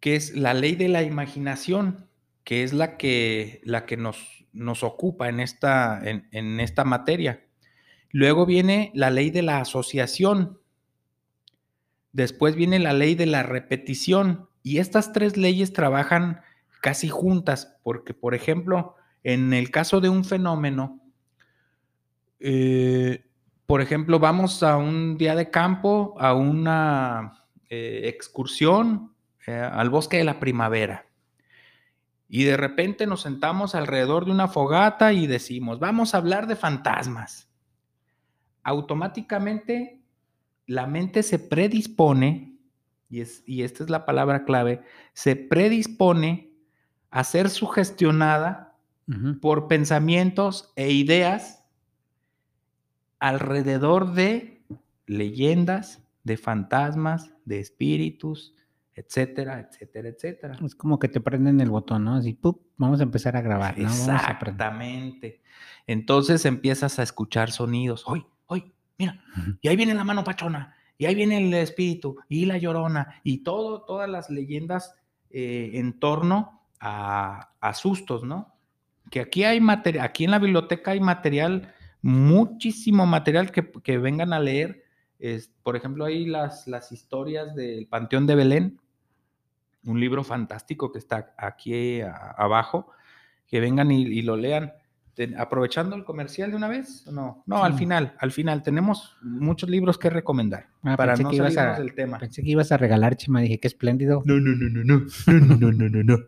[0.00, 2.07] que es la ley de la imaginación,
[2.48, 7.44] que es la que, la que nos, nos ocupa en esta, en, esta materia.
[8.10, 10.58] Luego viene la ley de la asociación.
[12.12, 14.48] Después viene la ley de la repetición.
[14.62, 16.40] Y estas tres leyes trabajan
[16.80, 21.02] casi juntas, porque, por ejemplo, en el caso de un fenómeno,
[22.40, 23.26] eh,
[23.66, 29.12] por ejemplo, vamos a un día de campo, a una eh, excursión
[29.46, 31.07] eh, al bosque de la primavera.
[32.28, 36.56] Y de repente nos sentamos alrededor de una fogata y decimos, vamos a hablar de
[36.56, 37.48] fantasmas.
[38.62, 40.02] Automáticamente
[40.66, 42.58] la mente se predispone,
[43.08, 44.82] y, es, y esta es la palabra clave,
[45.14, 46.52] se predispone
[47.10, 48.76] a ser sugestionada
[49.40, 51.64] por pensamientos e ideas
[53.18, 54.62] alrededor de
[55.06, 58.54] leyendas, de fantasmas, de espíritus,
[58.98, 60.56] etcétera, etcétera, etcétera.
[60.64, 62.16] Es como que te prenden el botón, ¿no?
[62.16, 62.62] Así, ¡pup!
[62.76, 63.88] vamos a empezar a grabar, ¿no?
[63.88, 65.42] Exactamente.
[65.86, 68.04] Entonces empiezas a escuchar sonidos.
[68.06, 68.72] ¡Hoy, hoy!
[68.98, 69.22] Mira,
[69.60, 73.44] y ahí viene la mano pachona, y ahí viene el espíritu, y la llorona, y
[73.44, 74.96] todo, todas las leyendas
[75.30, 78.56] eh, en torno a, a, sustos, ¿no?
[79.10, 84.32] Que aquí hay material, aquí en la biblioteca hay material, muchísimo material que, que vengan
[84.32, 84.84] a leer.
[85.20, 88.80] Es, por ejemplo, hay las, las historias del Panteón de Belén,
[89.84, 92.90] un libro fantástico que está aquí abajo,
[93.46, 94.72] que vengan y, lo lean.
[95.36, 99.98] aprovechando el comercial de una vez, no, no, al final, al final tenemos muchos libros
[99.98, 102.18] que recomendar ah, para no salirnos del tema.
[102.18, 104.22] Pensé que ibas a regalar, Chima, dije qué espléndido.
[104.24, 106.18] No, no, no, no, no, no, no, no, no, no.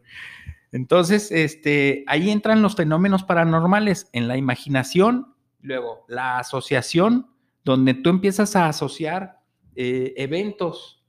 [0.73, 7.27] Entonces, este, ahí entran los fenómenos paranormales en la imaginación, luego la asociación,
[7.65, 9.41] donde tú empiezas a asociar
[9.75, 11.05] eh, eventos,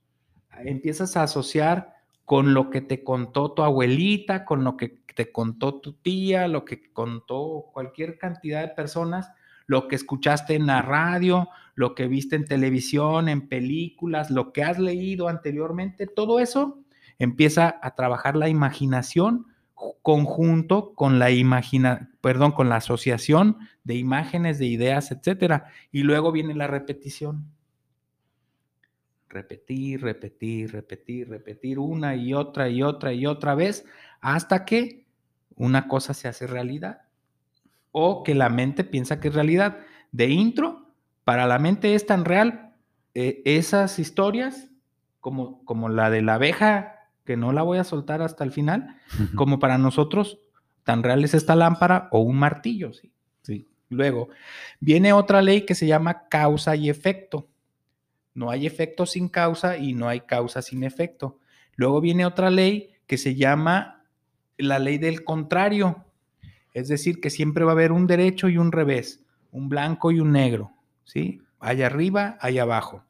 [0.64, 1.91] empiezas a asociar
[2.24, 6.64] con lo que te contó tu abuelita, con lo que te contó tu tía, lo
[6.64, 9.30] que contó cualquier cantidad de personas,
[9.66, 14.62] lo que escuchaste en la radio, lo que viste en televisión, en películas, lo que
[14.62, 16.78] has leído anteriormente, todo eso
[17.18, 19.46] empieza a trabajar la imaginación
[20.02, 26.32] conjunto con la imagina, perdón, con la asociación de imágenes, de ideas, etcétera, y luego
[26.32, 27.46] viene la repetición
[29.32, 33.84] repetir, repetir, repetir, repetir una y otra y otra y otra vez
[34.20, 35.06] hasta que
[35.56, 37.02] una cosa se hace realidad
[37.90, 39.78] o que la mente piensa que es realidad.
[40.12, 40.90] De intro,
[41.24, 42.74] para la mente es tan real
[43.14, 44.70] eh, esas historias
[45.20, 48.96] como, como la de la abeja, que no la voy a soltar hasta el final,
[49.36, 50.38] como para nosotros
[50.84, 52.92] tan real es esta lámpara o un martillo.
[52.92, 53.12] ¿sí?
[53.42, 53.68] Sí.
[53.88, 54.28] Luego,
[54.80, 57.48] viene otra ley que se llama causa y efecto.
[58.34, 61.38] No hay efecto sin causa y no hay causa sin efecto.
[61.76, 64.04] Luego viene otra ley que se llama
[64.56, 66.04] la ley del contrario.
[66.72, 70.20] Es decir, que siempre va a haber un derecho y un revés, un blanco y
[70.20, 70.72] un negro,
[71.04, 71.42] ¿sí?
[71.60, 73.04] Allá arriba, allá abajo.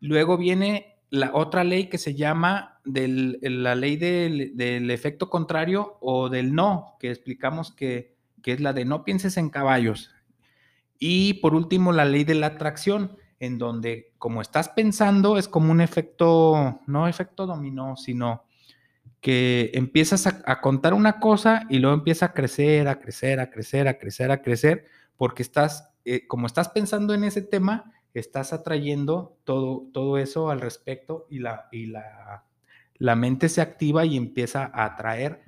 [0.00, 6.54] Luego viene la otra ley que se llama la ley del, efecto contrario o del
[6.54, 10.10] no, que explicamos que, que es la de no pienses en caballos.
[10.98, 15.72] Y por último, la ley de la atracción, en donde como estás pensando es como
[15.72, 18.44] un efecto, no efecto dominó, sino
[19.20, 23.88] que empiezas a, contar una cosa y luego empieza a crecer, a crecer, a crecer,
[23.88, 29.36] a crecer, a crecer, porque estás, eh, como estás pensando en ese tema, estás atrayendo
[29.44, 32.44] todo, todo eso al respecto y, la, y la,
[32.94, 35.42] la mente se activa y empieza a atraer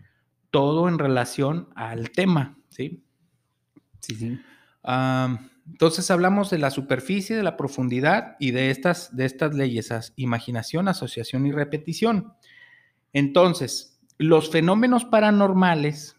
[0.50, 3.04] todo en relación al tema, ¿sí?
[4.00, 4.40] Sí, sí.
[5.72, 10.86] Entonces hablamos de la superficie, de la profundidad y de estas, de estas leyes, imaginación,
[10.86, 12.34] asociación y repetición.
[13.14, 16.14] Entonces, los fenómenos paranormales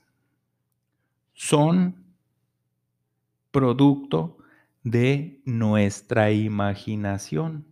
[1.33, 2.03] son
[3.51, 4.39] producto
[4.81, 7.67] de nuestra imaginación.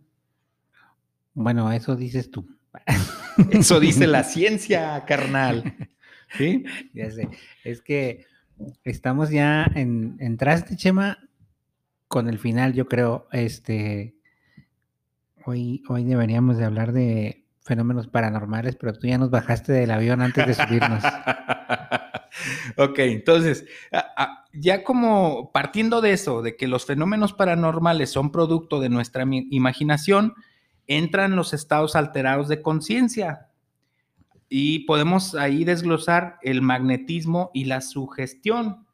[1.34, 2.46] Bueno, eso dices tú.
[3.50, 5.74] Eso dice la ciencia, carnal.
[6.38, 6.64] ¿Sí?
[6.94, 7.28] Ya sé.
[7.64, 8.24] Es que
[8.84, 11.18] estamos ya en, en traste, Chema,
[12.12, 13.26] con el final, yo creo.
[13.32, 14.14] Este,
[15.46, 20.20] hoy, hoy deberíamos de hablar de fenómenos paranormales, pero tú ya nos bajaste del avión
[20.20, 21.02] antes de subirnos.
[22.76, 23.64] ok, entonces,
[24.52, 30.34] ya como partiendo de eso, de que los fenómenos paranormales son producto de nuestra imaginación,
[30.86, 33.48] entran los estados alterados de conciencia.
[34.50, 38.86] Y podemos ahí desglosar el magnetismo y la sugestión,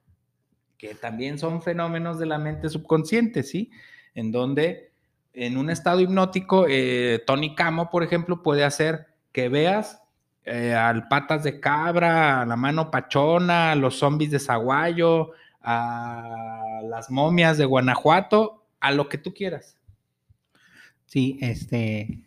[0.78, 3.70] que también son fenómenos de la mente subconsciente, ¿sí?
[4.14, 4.92] En donde
[5.34, 10.00] en un estado hipnótico, eh, Tony Camo, por ejemplo, puede hacer que veas
[10.44, 16.80] eh, al patas de cabra, a la mano pachona, a los zombies de Zaguayo, a
[16.84, 19.76] las momias de Guanajuato, a lo que tú quieras.
[21.06, 22.24] Sí, este,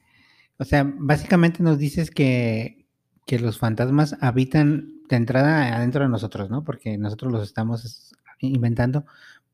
[0.58, 2.86] o sea, básicamente nos dices que,
[3.26, 6.64] que los fantasmas habitan de entrada adentro de nosotros, ¿no?
[6.64, 9.06] Porque nosotros los estamos inventando,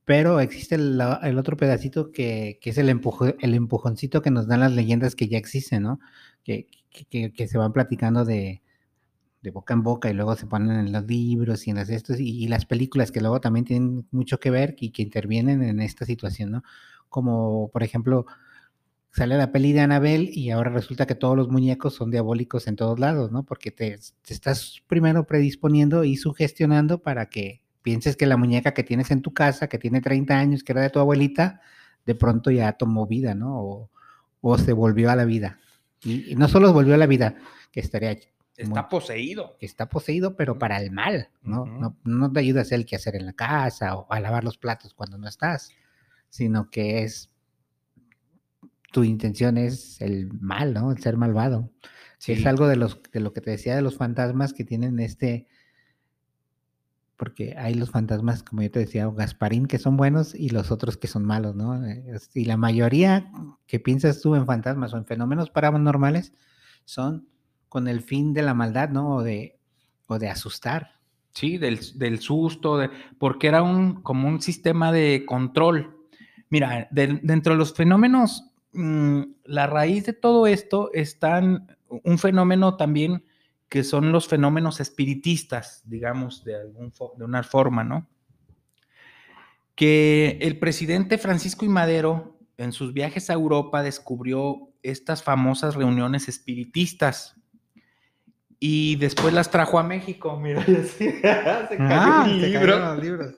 [0.06, 1.02] pero existe el,
[1.38, 5.38] otro pedacito que, que es el, el empujoncito que nos dan las leyendas que ya
[5.38, 6.00] existen, ¿no?
[6.44, 6.68] Que,
[7.10, 8.62] que, que se van platicando de,
[9.42, 12.20] de, boca en boca y luego se ponen en los libros y en las estos
[12.20, 15.82] y, y, las películas que luego también tienen mucho que ver y que intervienen en
[15.82, 16.64] esta situación, ¿no?
[17.10, 18.26] Como por ejemplo
[19.18, 22.76] sale la peli de Anabel y ahora resulta que todos los muñecos son diabólicos en
[22.76, 23.44] todos lados, ¿no?
[23.44, 23.98] Porque te,
[24.28, 29.34] estás primero predisponiendo y sugestionando para que pienses que la muñeca que tienes en tu
[29.34, 31.62] casa, que tiene 30 años, que era de tu abuelita,
[32.06, 33.90] de pronto ya tomó vida, ¿no?
[34.42, 35.60] O, se volvió a la vida.
[36.04, 37.36] Y, no solo volvió a la vida,
[37.72, 38.18] que estaría...
[38.56, 39.58] Está poseído.
[39.60, 41.66] Está poseído, pero para el mal, ¿no?
[41.66, 44.58] no, no te ayuda a hacer el quehacer en la casa o a lavar los
[44.58, 45.72] platos cuando no estás,
[46.30, 47.30] sino que es
[48.92, 50.92] tu intención es el mal, ¿no?
[50.92, 51.70] El ser malvado.
[52.26, 55.48] Es algo de, los, de lo que te decía de los fantasmas que tienen este,
[57.18, 60.98] porque hay los fantasmas, como yo te decía, Gasparín, que son buenos y los otros
[60.98, 61.82] que son malos, ¿no?
[62.34, 63.32] Y la mayoría
[63.66, 66.34] que piensas tú en fantasmas o en fenómenos paranormales
[66.86, 67.28] son
[67.70, 69.16] con el fin de la maldad, ¿no?
[69.16, 69.60] O de,
[70.08, 71.00] o de asustar.
[71.32, 75.98] Sí, del, del susto, de, porque era un, como un sistema de control.
[76.50, 81.42] Mira, dentro de los fenómenos Mm, la raíz de todo esto está
[82.04, 83.24] un fenómeno también
[83.70, 88.08] que son los fenómenos espiritistas, digamos, de, algún, de una forma, ¿no?
[89.76, 96.28] Que el presidente Francisco y Madero en sus viajes a Europa descubrió estas famosas reuniones
[96.28, 97.36] espiritistas
[98.60, 100.38] y después las trajo a México.
[100.40, 100.66] Mira,
[100.98, 103.26] se cayó ah, libro.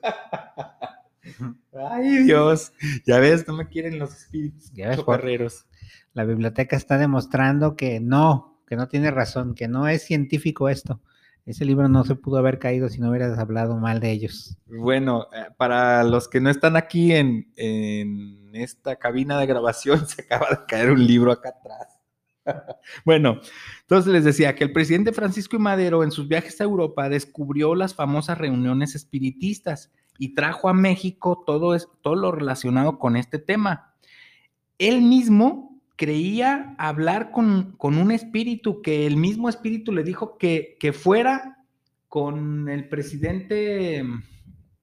[1.90, 2.72] Ay, Dios.
[3.06, 5.66] Ya ves, no me quieren los espíritus ya ves,
[6.14, 11.00] La biblioteca está demostrando que no, que no tiene razón, que no es científico esto.
[11.44, 14.56] Ese libro no se pudo haber caído si no hubieras hablado mal de ellos.
[14.66, 20.22] Bueno, eh, para los que no están aquí en, en esta cabina de grabación, se
[20.22, 21.98] acaba de caer un libro acá atrás.
[23.04, 23.40] bueno,
[23.80, 27.74] entonces les decía que el presidente Francisco y Madero en sus viajes a Europa descubrió
[27.74, 33.96] las famosas reuniones espiritistas y trajo a México todo, todo lo relacionado con este tema.
[34.78, 35.69] Él mismo
[36.00, 41.58] creía hablar con, un espíritu, que el mismo espíritu le dijo que, que fuera
[42.08, 44.02] con el presidente,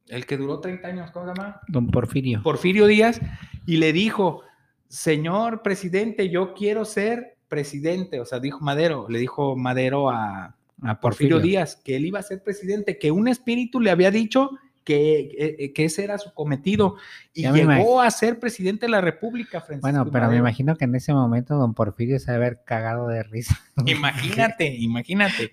[0.09, 1.59] el que duró 30 años, ¿cómo se llama?
[1.70, 2.43] Don Porfirio.
[2.43, 3.20] Porfirio Díaz,
[3.65, 4.43] y le dijo,
[4.89, 10.99] señor presidente, yo quiero ser presidente, o sea, dijo Madero, le dijo Madero a, a
[10.99, 14.51] Porfirio, Díaz que él iba a ser presidente, que un espíritu le había dicho
[14.88, 16.95] que, que, ese era su cometido
[17.33, 19.59] y llegó a ser presidente de la República.
[19.59, 23.21] Francisco bueno, pero me imagino que en ese momento don Porfirio se haber cagado de
[23.23, 23.59] risa.
[23.85, 25.51] Imagínate, imagínate.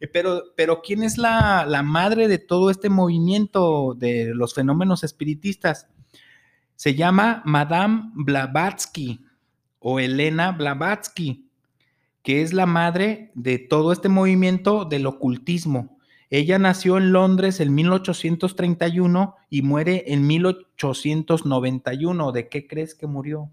[0.00, 5.04] Eh, pero, pero ¿quién es la, la madre de todo este movimiento de los fenómenos
[5.04, 5.88] espiritistas?
[6.74, 9.24] Se llama Madame Blavatsky
[9.78, 11.48] o Elena Blavatsky,
[12.24, 15.98] que es la madre de todo este movimiento del ocultismo.
[16.34, 22.32] Ella nació en Londres en 1831 y muere en 1891.
[22.32, 23.50] ¿De qué crees que murió?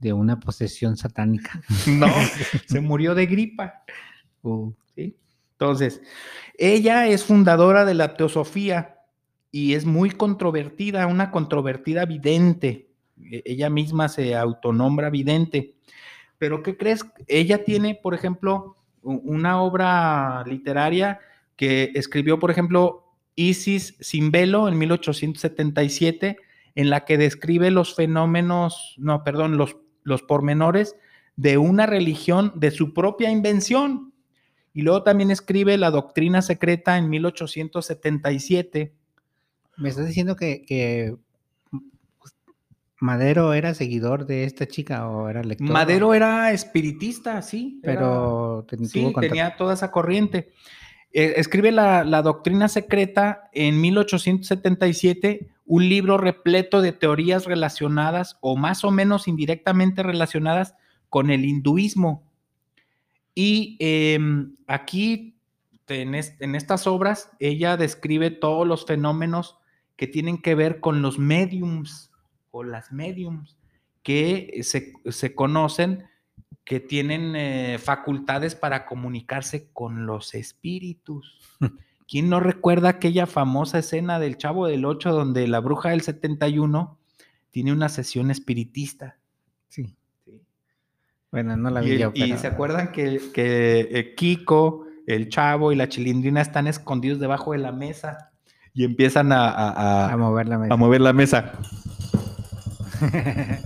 [0.00, 1.62] De una posesión satánica.
[1.86, 2.08] No,
[2.66, 3.84] se murió de gripa.
[4.42, 4.72] Uh.
[4.96, 6.02] Entonces,
[6.58, 8.96] ella es fundadora de la teosofía
[9.52, 12.90] y es muy controvertida, una controvertida vidente.
[13.22, 15.76] E-, ella misma se autonombra vidente.
[16.38, 17.06] Pero ¿qué crees?
[17.28, 21.20] Ella tiene, por ejemplo, una obra literaria
[21.56, 23.02] que escribió, por ejemplo,
[23.34, 26.36] Isis sin velo en 1877,
[26.74, 30.96] en la que describe los fenómenos, no, perdón, los, los pormenores
[31.36, 34.12] de una religión de su propia invención.
[34.72, 38.94] Y luego también escribe La Doctrina Secreta en 1877.
[39.78, 41.14] Me estás diciendo que, que
[43.00, 45.68] Madero era seguidor de esta chica o era lector.
[45.70, 47.80] Madero era espiritista, sí.
[47.82, 50.52] era- pero te- tuvo Sí, tenía toda esa corriente.
[51.18, 58.84] Eh, escribe la, Doctrina Secreta en 1877, un libro repleto de teorías relacionadas o más
[58.84, 60.74] o menos indirectamente relacionadas
[61.08, 62.22] con el hinduismo.
[63.34, 65.38] Y em, aquí,
[65.88, 69.56] en, en estas obras, ella describe todos los fenómenos
[69.96, 72.12] que tienen que ver con los mediums
[72.50, 73.56] o las mediums
[74.02, 76.04] que se, se conocen
[76.66, 81.38] que tienen eh, facultades para comunicarse con los espíritus.
[82.08, 86.98] ¿Quién no recuerda aquella famosa escena del Chavo del 8 donde la bruja del 71
[87.52, 89.16] tiene una sesión espiritista?
[89.68, 89.94] Sí.
[91.30, 95.70] Bueno, no la Y, vi yo, y se acuerdan que, que, eh, Kiko, el Chavo
[95.72, 98.32] y la Chilindrina están escondidos debajo de la mesa
[98.74, 100.74] y empiezan a, a- a- A mover la mesa.
[100.74, 101.52] a mover la mesa.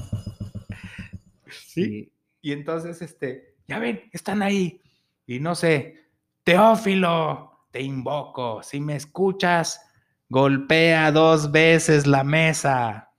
[1.48, 2.12] sí.
[2.42, 4.80] Y entonces, este, ya ven, están ahí.
[5.26, 5.96] Y no sé,
[6.44, 8.62] Teófilo, te invoco.
[8.62, 9.80] Si me escuchas,
[10.28, 13.10] golpea dos veces la mesa.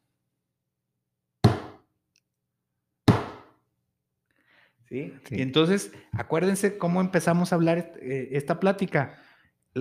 [4.89, 5.13] ¿Sí?
[5.25, 5.35] Sí.
[5.37, 9.17] Y entonces, acuérdense cómo empezamos a hablar eh, esta plática,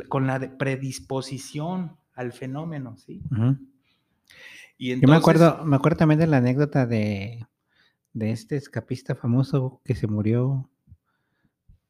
[0.09, 3.21] con la de predisposición al fenómeno, ¿sí?
[4.79, 7.45] Y Yo me entonces- acuerdo, me acuerdo también de la anécdota de,
[8.13, 10.69] de este escapista famoso que se murió,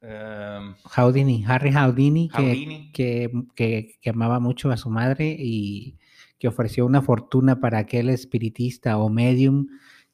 [0.02, 2.90] Em, Houdini, Harry Houdini, que, Houdini.
[2.92, 5.98] Que, que- que amaba mucho a su madre y
[6.38, 9.66] que ofreció una fortuna para aquel espiritista o medium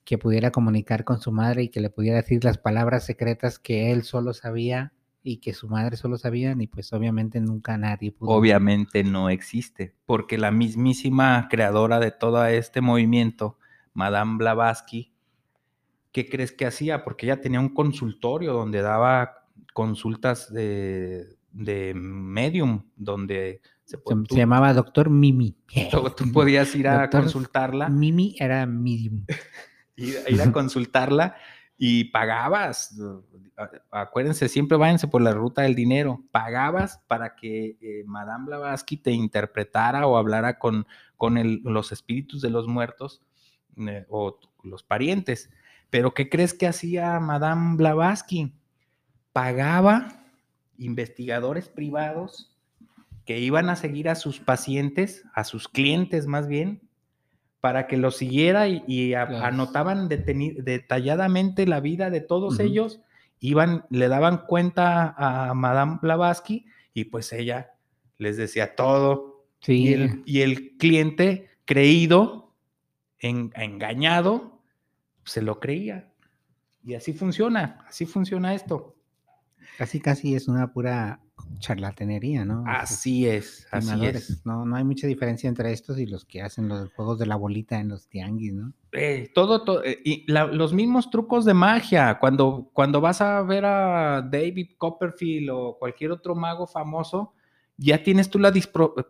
[0.02, 3.92] que pudiera comunicar con su madre y que le pudiera decir las palabras secretas que
[3.92, 4.92] él solo sabía
[5.22, 8.30] y que su madre solo sabían y pues obviamente nunca nadie pudo.
[8.32, 13.56] obviamente no existe, porque la mismísima creadora de todo este movimiento,
[13.94, 15.12] Madame Blavatsky,
[16.16, 17.04] ¿qué crees que hacía?
[17.04, 19.44] Porque ella tenía un consultorio donde daba
[19.74, 25.54] consultas de, de medium, donde se, Se, po- se tú, llamaba Doctor Mimi.
[25.90, 29.26] tú- tú podías ir a Doctor consultarla, Mimi era medium.
[29.96, 31.36] ir, ir a consultarla
[31.76, 32.96] y pagabas.
[33.90, 36.24] Acuérdense, siempre váyanse por la ruta del dinero.
[36.30, 40.86] Pagabas para que eh, Madame Blavatsky te interpretara o hablara con,
[41.18, 43.20] con el- los espíritus de los muertos
[43.76, 45.50] eh, o los parientes.
[45.90, 48.52] Pero ¿qué crees que hacía Madame Blavatsky?
[49.32, 50.24] Pagaba
[50.78, 52.52] investigadores privados
[53.24, 56.80] que iban a seguir a sus pacientes, a sus clientes más bien,
[57.60, 63.00] para que los siguiera y, y a- Los- anotaban detalladamente la vida de todos ellos,
[63.40, 67.72] iban, le daban cuenta a Madame Blavatsky y pues ella
[68.18, 69.44] les decía todo.
[69.60, 72.52] Sí, Y el, y el cliente creído,
[73.18, 74.55] en- engañado,
[75.26, 76.10] se lo creía.
[76.82, 78.94] Y así funciona, así funciona esto.
[79.76, 81.20] casi casi es una pura
[81.58, 82.64] charlatanería, ¿no?
[82.66, 84.46] Así es, así es.
[84.46, 87.36] No, no hay mucha diferencia entre estos y los que hacen los juegos de la
[87.36, 88.72] bolita en los tianguis, ¿no?
[88.92, 92.18] Eh, todo, to- eh, y la- los mismos trucos de magia.
[92.18, 97.34] Cuando, cuando vas a ver a David Copperfield o cualquier otro mago famoso,
[97.76, 98.50] ya tienes tú la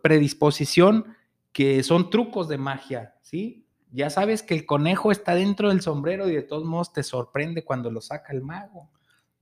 [0.01, 1.15] predisposición
[1.51, 3.66] que son trucos de magia, ¿sí?
[3.91, 7.63] Ya sabes que el conejo está dentro del sombrero y de todos modos te sorprende
[7.63, 8.89] cuando lo saca el mago.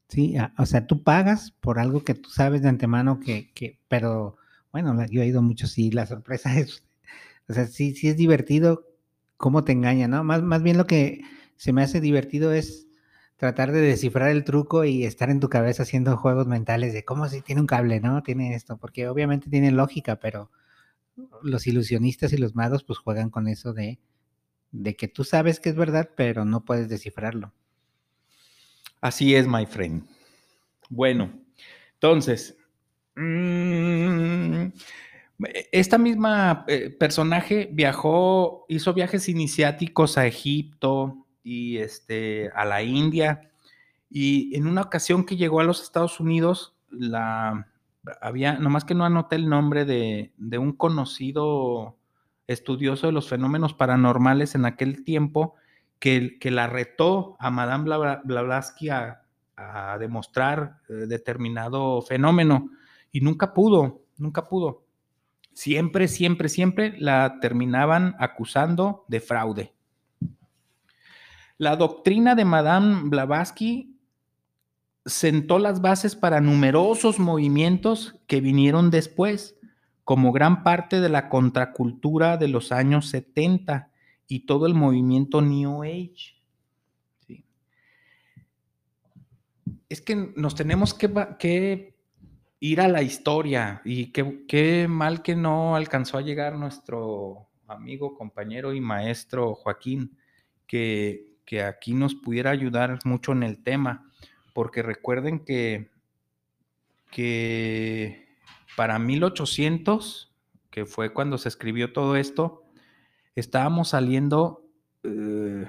[0.08, 4.38] Sí, o sea, tú pagas por algo que tú sabes de antemano que, que pero
[4.72, 6.84] bueno, yo he ido mucho, sí, la sorpresa es,
[7.48, 8.86] o sea, sí, sí es divertido
[9.38, 10.24] cómo te engaña, ¿no?
[10.24, 11.22] Más, más bien lo que
[11.56, 12.88] se me hace divertido es
[13.38, 17.28] tratar de descifrar el truco y estar en tu cabeza haciendo juegos mentales de cómo
[17.28, 18.24] si tiene un cable, ¿no?
[18.24, 20.52] Tiene esto, porque obviamente tiene lógica, pero
[21.44, 24.00] los ilusionistas y los magos pues juegan con eso de,
[24.76, 27.54] de que tú sabes que es verdad, pero no puedes descifrarlo.
[29.02, 30.04] Así es, my friend.
[30.90, 31.32] Bueno,
[31.94, 32.58] entonces,
[33.16, 34.68] mm,
[35.72, 43.50] esta misma eh, personaje viajó, hizo viajes iniciáticos a Egipto y este, a la India.
[44.10, 47.68] Y en una ocasión que llegó a los Estados Unidos, la
[48.22, 51.98] había, nomás que no anoté el nombre de, de un conocido
[52.48, 55.56] estudioso de los fenómenos paranormales en aquel tiempo,
[56.00, 59.24] que, que la retó a Madame Blava- Blavatsky a,
[59.56, 62.70] a demostrar eh, determinado fenómeno
[63.12, 64.84] y nunca pudo, nunca pudo.
[65.54, 69.74] Siempre, siempre, siempre la terminaban acusando de fraude.
[71.58, 73.98] La doctrina de Madame Blavatsky
[75.06, 79.55] sentó las bases para numerosos movimientos que vinieron después,
[80.06, 83.92] como gran parte de la contracultura de los años 70
[84.28, 86.36] y todo el movimiento New Age.
[89.90, 91.94] Es que nos tenemos que,
[92.60, 98.74] ir a la historia y qué mal que no alcanzó a llegar nuestro amigo, compañero
[98.74, 100.18] y maestro Joaquín,
[100.66, 104.10] que, que aquí nos pudiera ayudar mucho en el tema
[104.54, 105.90] porque recuerden que,
[107.12, 108.25] que
[108.76, 110.32] para 1800,
[110.70, 112.64] que fue cuando se escribió todo esto,
[113.36, 114.66] estábamos saliendo
[115.04, 115.68] eh,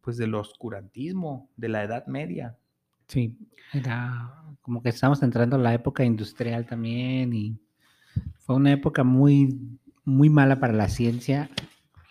[0.00, 2.56] pues del oscurantismo, de la Edad Media.
[3.08, 3.36] Sí,
[3.72, 7.58] era como que estamos entrando en la época industrial también y
[8.38, 11.50] fue una época muy, muy mala para la ciencia.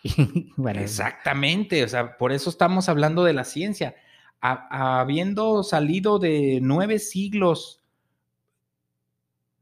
[0.75, 3.95] Exactamente, o sea, por eso estamos hablando de la ciencia
[4.41, 7.81] habiendo salido de nueve siglos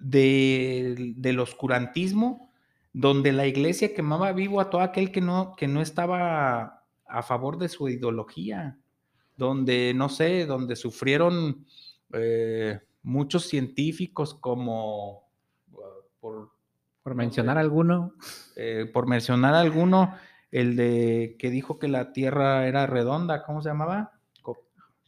[0.04, 2.52] del oscurantismo,
[2.92, 7.58] donde la iglesia quemaba vivo a todo aquel que no, que no estaba a favor
[7.58, 8.78] de su ideología,
[9.38, 11.66] donde, no sé, donde sufrieron
[12.14, 15.24] eh, muchos científicos como,
[16.20, 16.52] por,
[17.16, 18.14] mencionar alguno.
[18.56, 20.16] Eh, por mencionar alguno,
[20.52, 24.12] el de que dijo que la Tierra era redonda, ¿cómo se llamaba?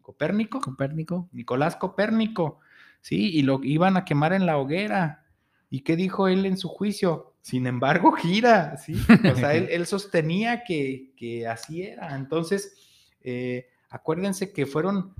[0.01, 0.61] Copérnico.
[0.61, 1.27] Copérnico.
[1.31, 2.59] Nicolás Copérnico.
[3.05, 5.27] Sí, y lo iban a quemar en la hoguera.
[5.69, 7.35] ¿Y qué dijo él en su juicio?
[7.39, 8.95] Sin embargo, gira, ¿sí?
[9.31, 12.15] O sea, él, sostenía que, así era.
[12.15, 12.73] Entonces,
[13.21, 15.13] eh, acuérdense que fueron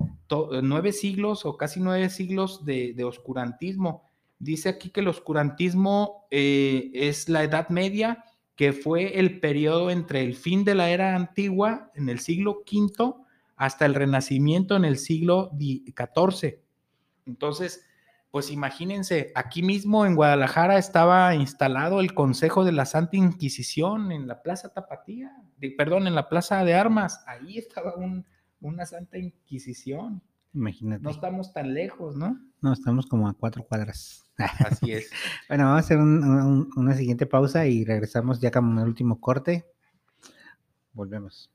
[0.64, 4.10] nueve siglos o casi nueve siglos de, oscurantismo.
[4.40, 8.24] Dice aquí que el oscurantismo eh, es la Edad Media,
[8.56, 13.14] que fue el periodo entre el fin de la era antigua, en el siglo V,
[13.54, 16.65] hasta el Renacimiento en el siglo XIV.
[17.26, 17.84] Entonces,
[18.30, 24.28] pues imagínense, aquí mismo en Guadalajara estaba instalado el Consejo de la Santa Inquisición en
[24.28, 25.34] la Plaza Tapatía,
[25.76, 27.24] perdón, en la Plaza de Armas.
[27.26, 27.94] Ahí estaba
[28.60, 30.22] una Santa Inquisición.
[30.52, 31.02] Imagínate.
[31.02, 32.38] No estamos tan lejos, ¿no?
[32.62, 34.26] No, estamos como a cuatro cuadras.
[34.38, 35.10] Así es.
[35.48, 39.66] bueno, vamos a hacer una siguiente pausa y regresamos ya como el último corte.
[40.92, 41.50] Volvemos.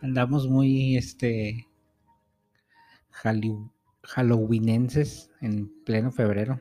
[0.00, 1.66] Andamos muy este
[4.02, 6.60] halloweenenses en pleno febrero.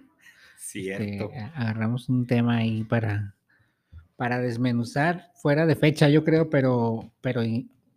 [0.58, 1.04] Cierto.
[1.04, 3.36] Este, agarramos un tema ahí para,
[4.16, 7.42] para desmenuzar, fuera de fecha, yo creo, pero, pero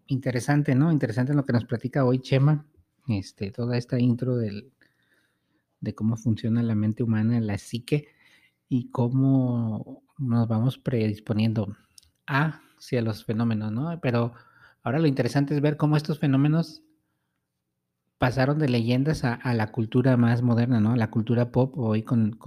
[0.07, 0.93] interesante, ¿no?
[0.93, 2.67] Interesante lo que nos platica hoy Chema.
[3.09, 4.71] Este, toda esta intro del,
[5.81, 8.09] de cómo funciona la mente humana, la psique
[8.69, 11.77] y cómo nos vamos predisponiendo
[12.27, 13.99] a hacia los fenómenos, ¿no?
[14.01, 14.33] Pero
[14.83, 16.83] ahora lo interesante es ver cómo estos fenómenos
[18.21, 20.95] pasaron de leyendas a, la cultura más moderna, ¿no?
[20.95, 22.39] La cultura pop hoy con,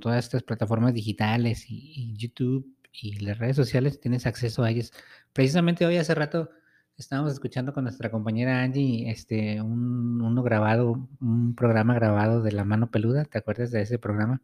[0.00, 4.92] todas estas plataformas digitales y, YouTube y las redes sociales, tienes acceso a ellas.
[5.32, 6.50] Precisamente hoy hace rato
[6.96, 12.64] estábamos escuchando con nuestra compañera Angie este, un, uno grabado, un programa grabado de La
[12.64, 14.42] Mano Peluda, ¿te acuerdas de ese programa?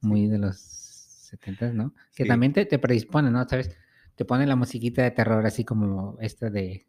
[0.00, 1.94] Muy de los 70, ¿no?
[2.14, 3.46] Que también te, te, predispone, ¿no?
[3.46, 3.76] ¿Sabes?
[4.18, 6.88] Te pone la musiquita de terror así como esta de,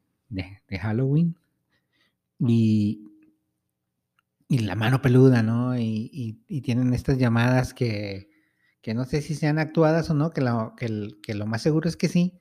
[0.81, 1.37] Halloween.
[2.39, 3.07] Y,
[4.47, 5.77] y la mano peluda, ¿no?
[5.77, 8.31] Y, tienen estas llamadas que,
[8.81, 11.97] que, no sé si sean actuadas o no, que lo, que lo más seguro es
[11.97, 12.39] que sí,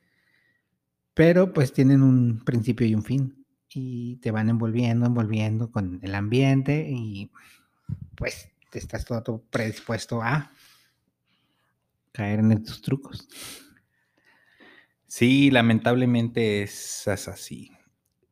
[1.12, 6.14] pero pues tienen un principio y un fin y te van envolviendo, envolviendo con el
[6.14, 7.30] ambiente y
[8.16, 10.51] pues te estás todo predispuesto a
[12.12, 13.28] caer en estos trucos.
[15.09, 17.72] Sí, lamentablemente es así.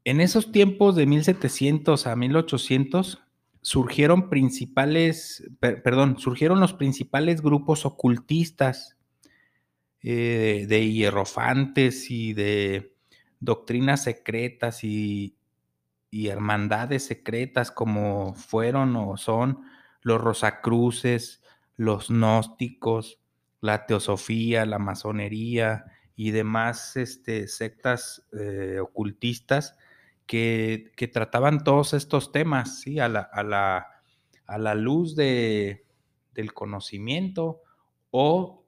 [0.05, 3.22] En esos tiempos de 1700 a 1800
[3.62, 8.97] surgieron principales, perdón, surgieron los principales grupos ocultistas
[10.03, 12.95] eh, de hierrofantes y de
[13.41, 15.35] doctrinas secretas y
[16.12, 19.62] hermandades secretas como fueron o son
[20.03, 21.43] los Rosacruces,
[21.77, 23.18] los gnósticos,
[23.61, 25.87] la teosofía, la masonería
[26.17, 29.77] y demás este, sectas eh, ocultistas
[30.27, 32.99] que, trataban todos estos temas, ¿sí?
[32.99, 33.87] A la, a la,
[34.47, 35.85] a la luz de,
[36.35, 37.61] del conocimiento
[38.11, 38.64] o,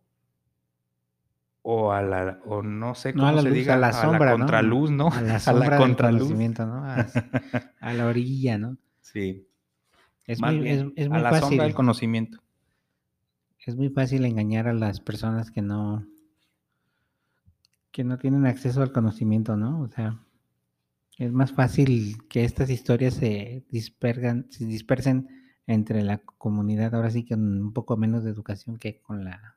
[1.62, 4.90] o a la, o no sé cómo se diga, a la sombra, a la contraluz,
[4.90, 5.08] ¿no?
[5.08, 6.30] A la, sombra a contraluz.
[6.58, 6.84] ¿no?
[6.84, 8.76] A, la orilla, ¿no?
[9.00, 9.48] Sí.
[10.26, 11.48] Es muy, es, es muy a la fácil.
[11.48, 12.40] sombra del conocimiento.
[13.64, 16.06] Es muy fácil engañar a las personas que no,
[17.90, 19.80] que no tienen acceso al conocimiento, ¿no?
[19.80, 20.18] O sea,
[21.18, 25.28] es más fácil que estas historias se dispergan, se dispersen
[25.66, 29.56] entre la comunidad, ahora sí que un poco menos de educación que con la...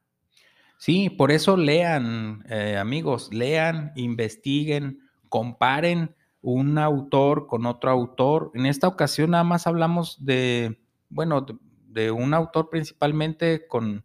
[0.77, 8.51] Sí, por eso lean, eh, amigos, lean, investiguen, comparen un autor con otro autor.
[8.55, 11.45] En esta ocasión nada más hablamos de, bueno,
[11.87, 14.03] de, un autor principalmente con,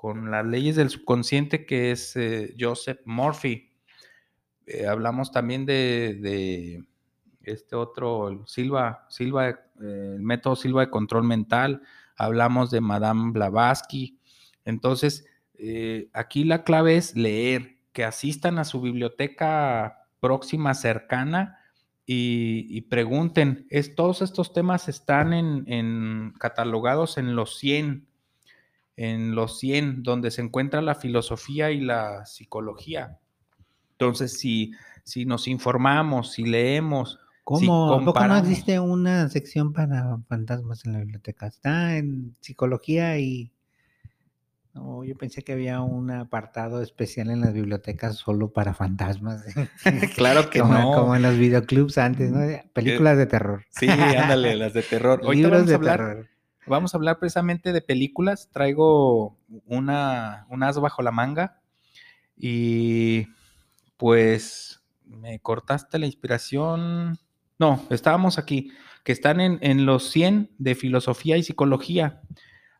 [0.00, 3.70] con, las leyes del subconsciente que es eh, Joseph Murphy.
[4.64, 6.82] Eh, hablamos también de,
[7.42, 9.56] este otro, Silva, Silva, eh,
[10.14, 11.82] el método Silva de control mental.
[12.16, 14.18] Hablamos de Madame Blavatsky.
[14.64, 15.26] Entonces,
[16.14, 21.58] aquí la clave es leer, que asistan a su biblioteca próxima, cercana,
[22.06, 23.68] y, pregunten.
[23.96, 28.09] Todos estos temas están en, catalogados en los 100,
[29.00, 33.18] en los 100, donde se encuentra la filosofía y la psicología.
[33.92, 34.72] Entonces, si,
[35.04, 38.04] si nos informamos, si leemos, ¿Cómo?
[38.04, 41.46] ¿Por no existe una sección para fantasmas en la biblioteca?
[41.46, 43.50] Está en psicología y...
[44.74, 49.44] No, yo pensé que había un apartado especial en las bibliotecas solo para fantasmas.
[50.14, 50.92] claro que como, no.
[50.92, 52.46] Como en los videoclubs antes, ¿no?
[52.74, 53.64] Películas de terror.
[53.70, 55.20] Sí, ándale, las de terror.
[55.24, 56.28] Hoy vamos a hablar,
[56.70, 58.48] Vamos a hablar precisamente de películas.
[58.52, 61.60] Traigo una, un as bajo la manga
[62.36, 63.26] y
[63.96, 67.18] pues me cortaste la inspiración.
[67.58, 68.70] No, estábamos aquí,
[69.02, 72.22] que están en, los 100 de filosofía y psicología.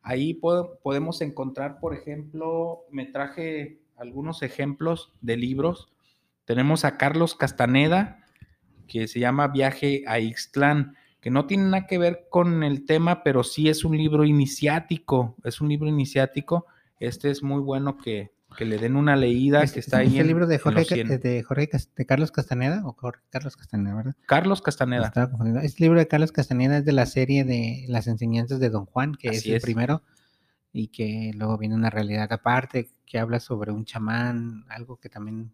[0.03, 5.93] Ahí podemos encontrar, por ejemplo, me traje algunos ejemplos de libros.
[6.45, 8.25] Tenemos a Carlos Castaneda,
[8.87, 13.23] que se llama Viaje a Ixtlán, que no tiene nada que ver con el tema,
[13.23, 16.67] pero sí es un libro iniciático, es un libro iniciático.
[16.99, 20.15] Este es muy bueno que, que le den una leída que está ahí.
[20.15, 22.97] ¿Es el libro de Jorge, de, Jorge de Carlos Castaneda o
[23.31, 24.17] Carlos Castaneda, verdad?
[24.27, 25.13] Carlos Castaneda.
[25.63, 29.15] Este libro de Carlos Castaneda es de la serie de las enseñanzas de Don Juan,
[29.15, 30.03] que es el primero,
[30.73, 35.53] y que luego viene una realidad aparte que habla sobre un chamán, algo que también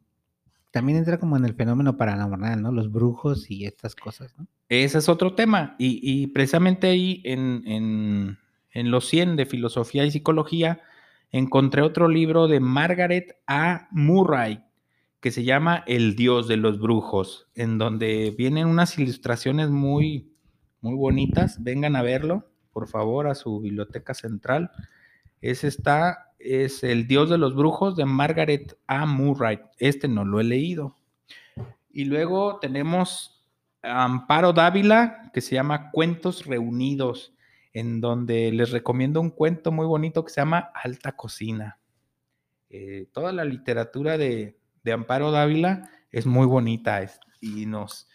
[0.77, 2.71] también entra como en el fenómeno paranormal, ¿no?
[2.71, 4.47] Los brujos y estas cosas, ¿no?
[4.69, 5.75] Ese es otro tema.
[5.79, 8.39] Y, precisamente ahí en, en,
[8.73, 10.83] en los 100 de filosofía y psicología,
[11.33, 13.89] encontré otro libro de Margaret A.
[13.91, 14.67] Murray
[15.23, 20.31] que se llama El Dios de los Brujos, en donde vienen unas ilustraciones muy,
[20.83, 21.65] muy bonitas.
[21.65, 24.71] Vengan a verlo, por favor, a su biblioteca central.
[25.41, 29.07] Ese está, es El Dios de los Brujos de Margaret A.
[29.07, 29.61] Murray.
[29.79, 30.97] Este no lo he leído.
[31.91, 33.45] Y luego tenemos
[33.83, 37.33] Amparo Dávila, que se llama Cuentos Reunidos
[37.73, 41.79] en donde les recomiendo un cuento muy bonito que se llama Alta Cocina.
[42.71, 44.59] Eh, toda la literatura de,
[44.91, 47.05] Amparo Dávila es muy bonita
[47.41, 48.09] y nos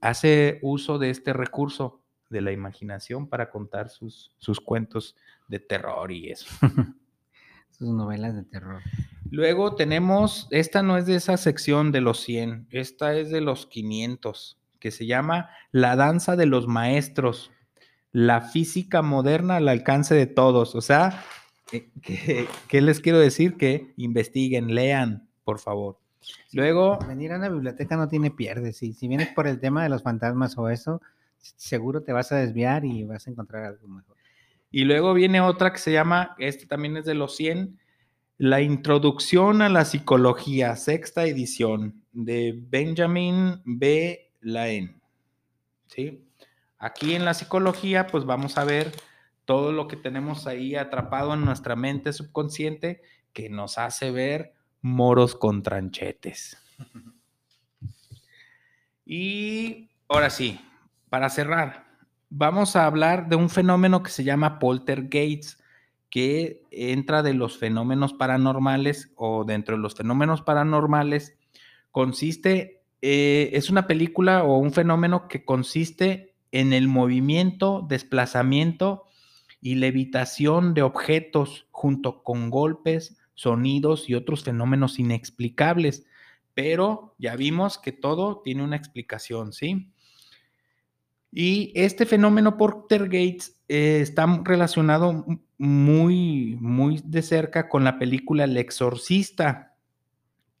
[0.00, 5.16] hace uso de este recurso de la imaginación para contar sus, sus cuentos
[5.48, 6.46] de terror y eso.
[7.76, 8.82] sus novelas de terror.
[9.30, 13.66] Luego tenemos, esta no es de esa sección de los 100, esta es de los
[13.66, 17.50] 500, que se llama La danza de los maestros
[18.14, 20.76] la física moderna al alcance de todos.
[20.76, 21.24] O sea,
[22.00, 23.56] ¿qué, les quiero decir?
[23.56, 25.98] Que investiguen, lean, por favor.
[26.52, 26.96] Luego.
[27.08, 28.72] Venir a la biblioteca no tiene pierde.
[28.72, 31.02] Si, si vienes por el tema de los fantasmas o eso,
[31.38, 34.13] seguro te vas a desviar y vas a encontrar algo mejor.
[34.74, 37.78] Y luego viene otra que se llama, este también es de los 100,
[38.38, 44.32] La Introducción a la Psicología, sexta edición, de Benjamin B.
[44.40, 45.00] Laen.
[45.86, 46.26] ¿Sí?
[46.76, 48.90] Aquí en la psicología, pues vamos a ver
[49.44, 53.00] todo lo que tenemos ahí atrapado en nuestra mente subconsciente
[53.32, 56.58] que nos hace ver moros con tranchetes.
[59.06, 60.58] Y ahora sí,
[61.10, 61.84] para cerrar,
[62.36, 65.60] vamos a hablar de un fenómeno que se llama poltergeist,
[66.10, 71.36] que entra de los fenómenos paranormales o dentro de los fenómenos paranormales
[71.92, 79.04] consiste, eh, es una película o un fenómeno que consiste en el movimiento, desplazamiento
[79.60, 86.04] y levitación de objetos junto con golpes, sonidos y otros fenómenos inexplicables.
[86.52, 89.93] Pero ya vimos que todo tiene una explicación, ¿sí?
[91.36, 95.26] Y este fenómeno Portergates eh, está relacionado
[95.58, 99.74] muy, muy de cerca con la película El Exorcista.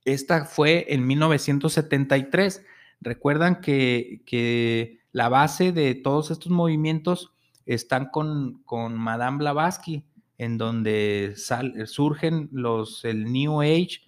[0.04, 2.64] Esta fue en 1973.
[3.00, 7.32] Recuerdan que, que la base de todos estos movimientos
[7.66, 10.04] están con, con Madame Blavatsky,
[10.38, 11.34] en donde
[11.86, 14.00] surgen los, el New Age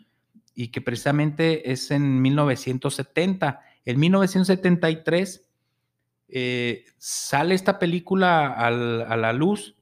[0.57, 3.61] y que precisamente es en 1970.
[3.85, 5.46] En 1973
[6.29, 9.77] eh, sale esta película a la luz.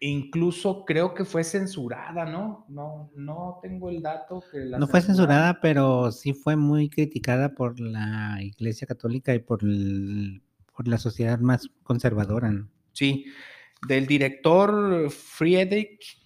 [0.00, 2.66] Incluso creo que fue censurada, ¿no?
[2.68, 4.44] No, no tengo el dato.
[4.52, 9.60] Que no fue censurada, pero sí fue muy criticada por la Iglesia Católica y por,
[10.76, 12.52] por la sociedad más conservadora.
[12.52, 12.68] ¿no?
[12.92, 13.26] Sí,
[13.88, 16.20] del director Friedrich,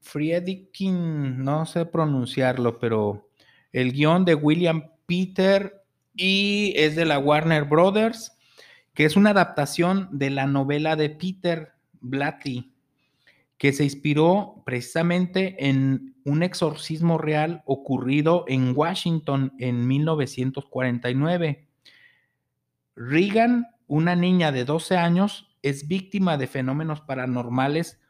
[0.00, 3.30] Friedkin, no sé pronunciarlo, pero
[3.72, 5.84] el guion de William Peter
[6.14, 8.33] y es de la Warner Brothers
[8.94, 12.72] que es una adaptación de la novela de Peter Blatty,
[13.58, 21.68] que se inspiró precisamente en un exorcismo real ocurrido en Washington en 1949.
[22.96, 28.00] Regan, una niña de 12 años, es víctima de fenómenos paranormales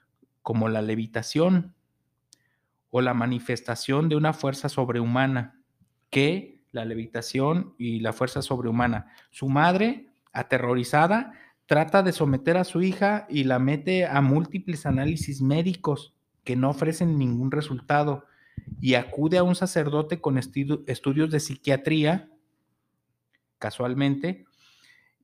[0.43, 1.75] como la levitación
[2.91, 5.61] o la manifestación de una fuerza sobrehumana,
[6.11, 9.13] que la levitación y la fuerza sobrehumana.
[9.31, 11.33] Su madre Aterrorizada,
[11.67, 16.15] trata de someter a su hija y la mete a múltiples análisis médicos
[16.45, 18.27] que no ofrecen ningún resultado
[18.81, 22.31] y acude a un sacerdote con estudios de psiquiatría,
[23.59, 24.45] casualmente,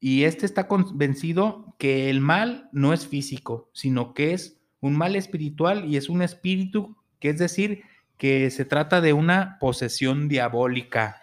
[0.01, 5.15] y este está convencido que el mal no es físico, sino que es un mal
[5.15, 7.83] espiritual y es un espíritu, que es decir,
[8.17, 11.21] que se trata de una posesión diabólica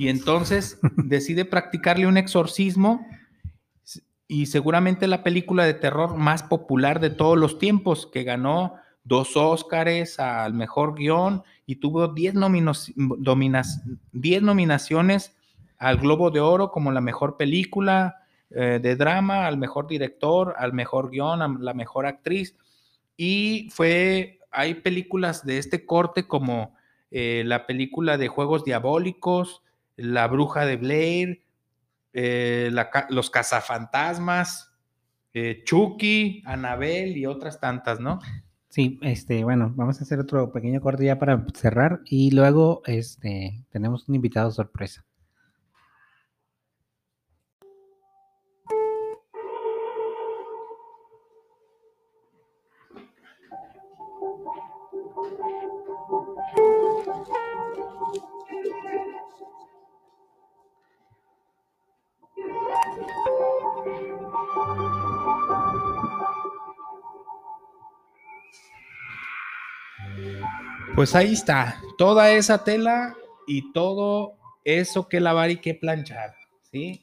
[0.00, 3.06] y entonces decide practicarle un exorcismo
[4.26, 9.36] y seguramente la película de terror más popular de todos los tiempos, que ganó dos
[9.36, 12.34] Óscares al mejor guion y tuvo 10
[14.42, 15.36] nominaciones
[15.76, 20.72] al Globo de Oro como la mejor película eh, de drama, al mejor director, al
[20.72, 22.56] mejor guion, a la mejor actriz.
[23.18, 26.74] Y fue, hay películas de este corte como
[27.10, 29.62] eh, la película de Juegos Diabólicos,
[30.00, 31.42] la Bruja de Blair,
[32.12, 32.70] eh,
[33.10, 34.72] Los Cazafantasmas,
[35.32, 38.18] eh, Chucky, Anabel y otras tantas, ¿no?
[38.68, 43.64] Sí, este, bueno, vamos a hacer otro pequeño corte ya para cerrar y luego este,
[43.70, 45.04] tenemos un invitado sorpresa.
[70.94, 73.14] Pues ahí está, toda esa tela
[73.46, 74.34] y todo
[74.64, 76.34] eso que lavar y que planchar,
[76.70, 77.02] ¿sí?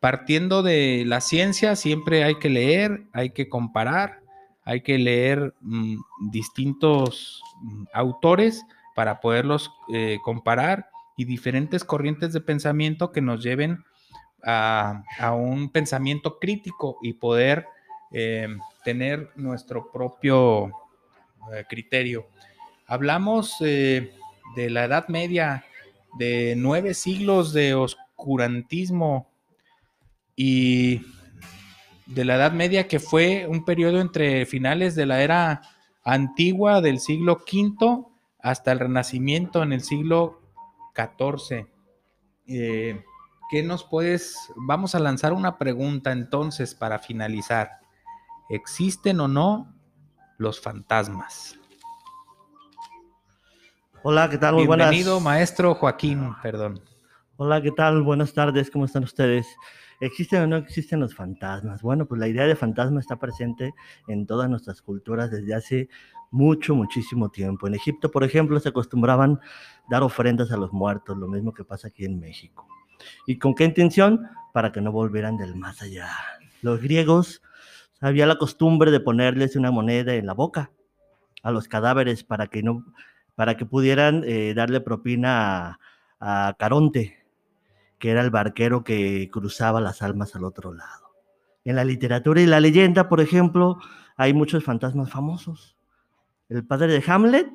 [0.00, 4.22] Partiendo de la ciencia, siempre hay que leer, hay que comparar,
[4.64, 5.96] hay que leer mm,
[6.32, 8.64] distintos mm, autores
[8.96, 13.84] para poderlos eh, comparar y diferentes corrientes de pensamiento que nos lleven
[14.44, 15.02] a,
[15.34, 17.66] un pensamiento crítico y poder
[18.10, 18.48] eh,
[18.84, 20.66] tener nuestro propio
[21.52, 22.26] eh, criterio.
[22.86, 24.12] Hablamos eh,
[24.56, 25.64] de la Edad Media,
[26.18, 29.30] de nueve siglos de oscurantismo
[30.36, 31.02] y
[32.06, 35.62] de la Edad Media que fue un periodo entre finales de la era
[36.04, 38.04] antigua del siglo V
[38.40, 40.42] hasta el Renacimiento en el siglo
[40.94, 41.66] XIV.
[43.52, 44.50] ¿Qué nos puedes?
[44.56, 47.80] Vamos a lanzar una pregunta entonces para finalizar.
[48.48, 49.76] ¿Existen o no
[50.38, 51.60] los fantasmas?
[54.02, 54.54] Hola, ¿qué tal?
[54.54, 56.80] Muy Bienvenido, maestro Joaquín, perdón.
[57.36, 58.00] Hola, ¿qué tal?
[58.00, 59.46] Buenas tardes, ¿cómo están ustedes?
[60.00, 61.82] ¿Existen o no existen los fantasmas?
[61.82, 63.74] Bueno, pues la idea de fantasma está presente
[64.08, 65.88] en todas nuestras culturas desde hace
[66.30, 67.66] mucho, muchísimo tiempo.
[67.66, 69.40] En Egipto, por ejemplo, se acostumbraban
[69.90, 72.66] dar ofrendas a los muertos, lo mismo que pasa aquí en México.
[73.26, 74.28] ¿Y con qué intención?
[74.52, 76.10] Para que no volvieran del más allá.
[76.60, 77.42] Los griegos
[78.00, 80.70] había la costumbre de ponerles una moneda en la boca
[81.42, 82.84] a los cadáveres para que no
[83.34, 85.78] para que pudieran eh, darle propina
[86.20, 87.24] a, a Caronte,
[87.98, 91.14] que era el barquero que cruzaba las almas al otro lado.
[91.64, 93.78] En la literatura y la leyenda, por ejemplo,
[94.16, 95.76] hay muchos fantasmas famosos.
[96.48, 97.48] El padre de Hamlet,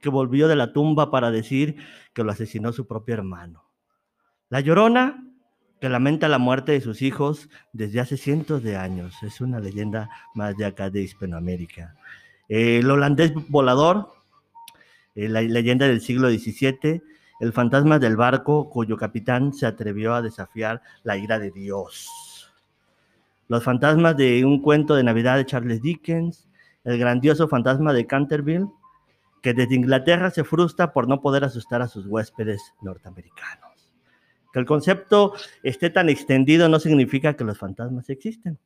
[0.00, 1.76] que volvió de la tumba para decir
[2.12, 3.69] que lo asesinó su propio hermano.
[4.50, 5.24] La Llorona,
[5.80, 9.14] que lamenta la muerte de sus hijos desde hace cientos de años.
[9.22, 11.94] Es una leyenda más de acá de Hispanoamérica.
[12.48, 14.08] El holandés volador,
[15.14, 17.00] eh, la leyenda del siglo XVII,
[17.38, 22.52] el fantasma del barco cuyo capitán se atrevió a desafiar la ira de Dios.
[23.46, 26.48] Los fantasmas de un cuento de Navidad de Charles Dickens,
[26.82, 28.66] el grandioso fantasma de Canterville,
[29.42, 33.69] que desde Inglaterra se frustra por no poder asustar a sus huéspedes norteamericanos.
[34.52, 38.58] Que el concepto esté tan extendido no significa que los fantasmas existen.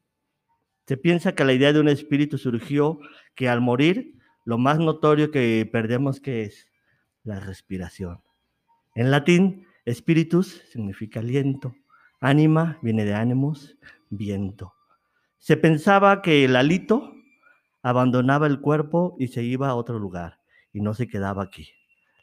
[0.87, 2.99] Se piensa que la idea de un espíritu surgió
[3.35, 6.69] que al morir, lo más notorio que perdemos que es
[7.23, 8.21] la respiración.
[8.95, 11.75] En latín, spiritus significa aliento,
[12.21, 13.77] ánima viene de ánimos,
[14.11, 14.75] viento.
[15.39, 17.15] Se pensaba que el alito
[17.83, 20.39] abandonaba el cuerpo y se iba a otro lugar
[20.73, 21.69] y no se quedaba aquí.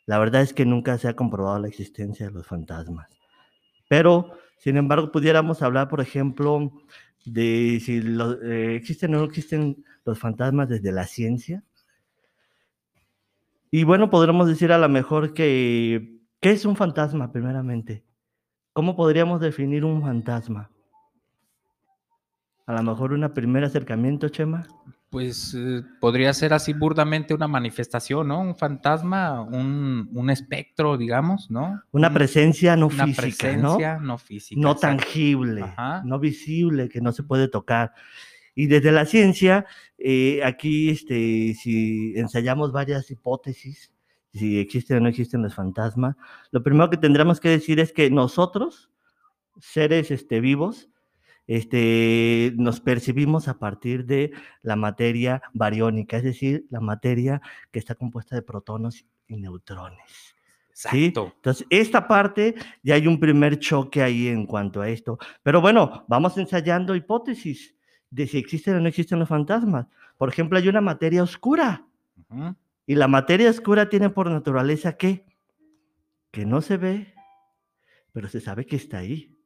[0.06, 3.21] La verdad es que nunca se ha comprobado la existencia de los fantasmas.
[3.92, 6.72] Pero, sin embargo, pudiéramos hablar, por ejemplo,
[7.26, 11.62] de si eh, existen o no existen los fantasmas desde la ciencia.
[13.70, 18.06] Y bueno, podremos decir a lo mejor que, ¿qué es un fantasma primeramente?
[18.72, 20.72] ¿Cómo podríamos definir un fantasma?
[22.68, 24.70] A lo mejor un primer acercamiento, Chema.
[25.12, 28.40] Pues eh, podría ser así burdamente una manifestación, ¿no?
[28.40, 31.82] Un fantasma, un, un espectro, digamos, ¿no?
[31.92, 34.58] Una Un- presencia no una física, presencia no, física.
[34.58, 34.68] ¿no?
[34.70, 34.98] No exacto.
[35.04, 36.02] tangible, Ajá.
[36.06, 37.92] no visible, que no se puede tocar.
[38.56, 39.66] Y desde la ciencia,
[39.98, 43.94] eh, aquí, este, si ensayamos varias hipótesis,
[44.34, 46.16] si existen o no existen los fantasmas,
[46.52, 48.90] lo primero que tendremos que decir es que nosotros,
[49.60, 50.88] seres este, vivos,
[51.52, 54.32] este, nos percibimos a partir de
[54.62, 57.42] la materia bariónica, es decir, la materia
[57.72, 60.36] que está compuesta de protones y neutrones.
[60.74, 61.06] ¿sí?
[61.06, 61.34] Exacto.
[61.36, 65.18] Entonces, esta parte ya hay un primer choque ahí en cuanto a esto.
[65.44, 67.76] Pero bueno, vamos ensayando hipótesis
[68.10, 69.88] de si existen o no existen los fantasmas.
[70.18, 71.86] Por ejemplo, hay una materia oscura
[72.86, 75.26] y la materia oscura tiene por naturaleza que
[76.32, 77.14] que no se ve,
[78.14, 79.38] pero se sabe que está ahí.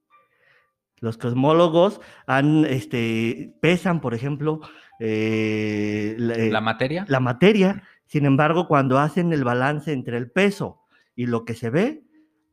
[1.00, 4.62] Los cosmólogos han, este, pesan, por ejemplo,
[5.00, 7.06] eh, la, eh, La materia.
[7.08, 7.84] la materia.
[8.06, 10.82] Sin embargo, cuando hacen el balance entre el peso
[11.16, 12.04] y lo que se ve,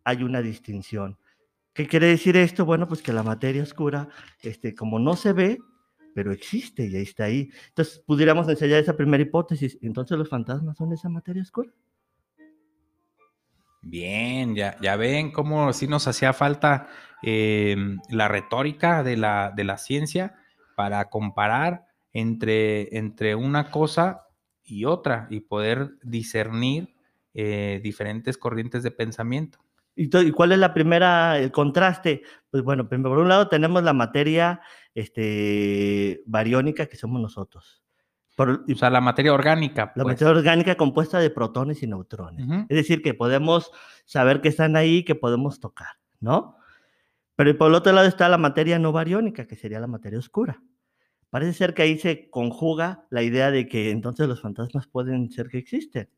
[0.04, 1.18] hay una distinción.
[1.72, 2.64] ¿Qué quiere decir esto?
[2.64, 4.08] Bueno, pues que la materia oscura,
[4.42, 5.58] este, como no se ve,
[6.14, 7.50] pero existe y ahí está ahí.
[7.68, 9.78] Entonces, pudiéramos ensayar esa primera hipótesis.
[9.80, 11.70] Entonces, los fantasmas son esa materia oscura.
[13.80, 16.88] Bien, ya, ya ven cómo sí nos hacía falta
[17.22, 17.76] eh,
[18.10, 20.34] la retórica de la, de la ciencia
[20.76, 24.22] para comparar entre, entre una cosa
[24.64, 26.94] y otra y poder discernir
[27.34, 29.58] eh, diferentes corrientes de pensamiento.
[29.94, 32.22] ¿Y, cuál es la primera, el contraste?
[32.50, 34.60] Pues bueno, por un lado tenemos la materia
[34.94, 37.82] este, bariónica que somos nosotros.
[38.36, 39.92] Por, O sea, la materia orgánica.
[39.94, 40.14] la pues.
[40.14, 42.46] materia orgánica compuesta de protones y neutrones.
[42.46, 42.66] Ujú.
[42.70, 43.70] Es decir, que podemos
[44.06, 46.56] saber que están ahí, que podemos tocar, ¿no?
[47.42, 50.62] Pero por el otro lado está la materia no bariónica, que sería la materia oscura.
[51.28, 55.48] Parece ser que ahí se conjuga la idea de que entonces los fantasmas pueden ser
[55.48, 56.08] que existen.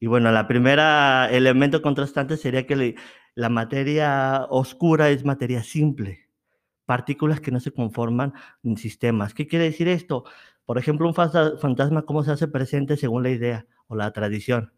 [0.00, 2.96] Y bueno, la primera elemento contrastante sería que
[3.34, 6.30] la materia oscura es materia simple,
[6.86, 8.32] partículas que no se conforman
[8.62, 9.34] en sistemas.
[9.34, 10.24] ¿Qué quiere decir esto?
[10.64, 14.72] Por ejemplo, un fanta- fantasma, ¿cómo se hace presente según la idea o la tradición?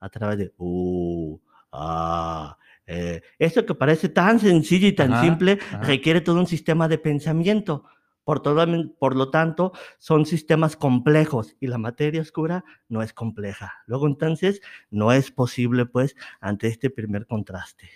[0.00, 1.38] A través de uh,
[1.72, 2.56] ah,
[2.86, 3.22] eh.
[3.38, 5.82] Esto que parece tan sencillo y tan Ajá, simple ajá.
[5.82, 7.84] requiere todo un sistema de pensamiento.
[8.24, 8.64] Por, todo,
[8.98, 13.74] por lo tanto, son sistemas complejos y la materia oscura no es compleja.
[13.86, 17.90] Luego, entonces, no es posible, pues, ante este primer contraste.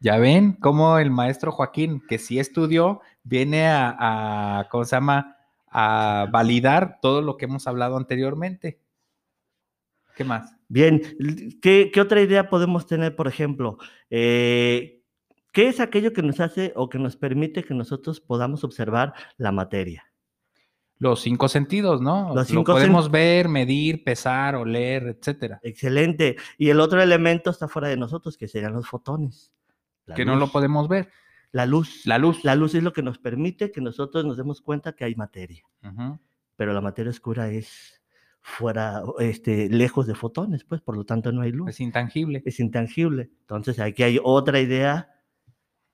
[0.00, 5.36] Ya ven cómo el maestro Joaquín, que sí estudió, viene a, a, ¿cómo se llama?
[5.68, 8.80] A validar todo lo que hemos hablado anteriormente.
[10.18, 10.52] ¿Qué más?
[10.66, 11.00] Bien,
[11.62, 13.78] ¿qué, qué otra idea podemos tener, por ejemplo?
[14.10, 15.00] Eh,
[15.52, 19.52] ¿Qué es aquello que nos hace o que nos permite que nosotros podamos observar la
[19.52, 20.04] materia?
[20.98, 22.34] Los cinco sentidos, ¿no?
[22.34, 25.60] Los Lo cinco sen- podemos ver, medir, pesar, oler, etcétera.
[25.62, 26.34] Excelente.
[26.58, 29.52] Y el otro elemento está fuera de nosotros, que serían los fotones.
[30.04, 31.10] La que no lo podemos ver.
[31.52, 32.04] La luz.
[32.06, 32.42] La luz.
[32.42, 35.62] La luz es lo que nos permite que nosotros nos demos cuenta que hay materia.
[36.56, 37.97] Pero la materia oscura es
[38.40, 41.68] fuera, este, lejos de fotones, pues, por lo tanto no hay luz.
[41.70, 42.42] Es intangible.
[42.44, 43.30] es intangible.
[43.40, 45.10] Entonces aquí hay otra idea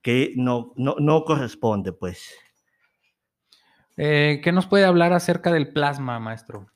[0.03, 2.35] que no, no, no corresponde, pues.
[3.97, 6.69] Eh, ¿Qué nos puede hablar acerca del plasma, maestro?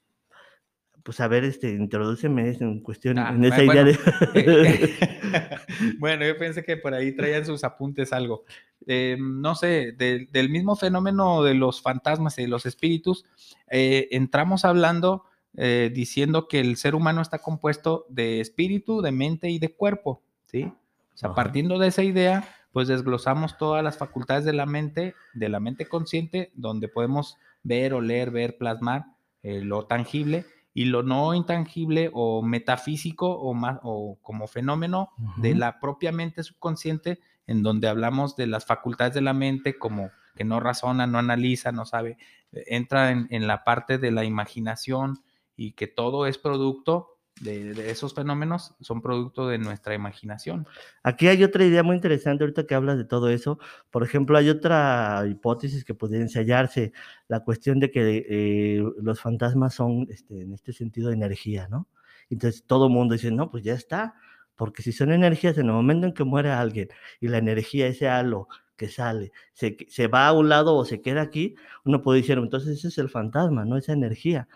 [1.02, 3.98] Pues a ver, este, introdúceme en cuestión, Ah, en esa bueno, idea de...
[4.34, 4.96] Eh,
[5.98, 8.44] bueno, yo pensé que por ahí traían sus apuntes algo.
[8.86, 13.24] Eh, no sé, de- del mismo fenómeno de los fantasmas y de los espíritus,
[13.70, 15.24] eh, entramos hablando
[15.56, 20.22] eh, diciendo que el ser humano está compuesto de espíritu, de mente y de cuerpo,
[20.46, 20.64] ¿sí?
[20.64, 21.36] O sea, Ajá.
[21.36, 25.88] partiendo de esa idea, pues desglosamos todas las facultades de la mente, de la mente
[25.88, 29.06] consciente, donde podemos ver, oler, ver, plasmar
[29.42, 35.56] eh, lo tangible y lo no intangible o metafísico o, más, o como fenómeno de
[35.56, 37.18] la propia mente subconsciente,
[37.48, 41.72] en donde hablamos de las facultades de la mente como que no razona, no analiza,
[41.72, 42.16] no sabe,
[42.52, 45.20] eh, entra en, en la parte de la imaginación
[45.58, 50.66] y que todo es producto de, esos fenómenos, son producto de nuestra imaginación.
[51.02, 53.58] Aquí hay otra idea muy interesante ahorita que hablas de todo eso.
[53.90, 56.92] Por ejemplo, hay otra hipótesis que podría ensayarse,
[57.26, 61.88] la cuestión de que eh, los fantasmas son, este, en este sentido, energía, ¿no?
[62.30, 64.14] Entonces todo mundo dice, no, pues ya está,
[64.54, 66.88] porque si son energías, en el momento en que muere alguien
[67.20, 71.02] y la energía, ese halo que sale, se, se va a un lado o se
[71.02, 74.46] queda aquí, uno puede decir, entonces ese es el fantasma, no esa energía.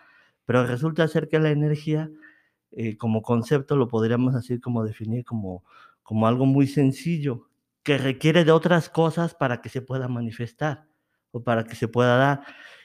[0.45, 2.09] Pero resulta ser que la energía
[2.75, 5.63] eh, como concepto lo podríamos así como definir como,
[6.01, 7.49] como algo muy sencillo,
[7.83, 10.87] que requiere de otras cosas para que se pueda manifestar
[11.31, 12.41] o para que se pueda dar.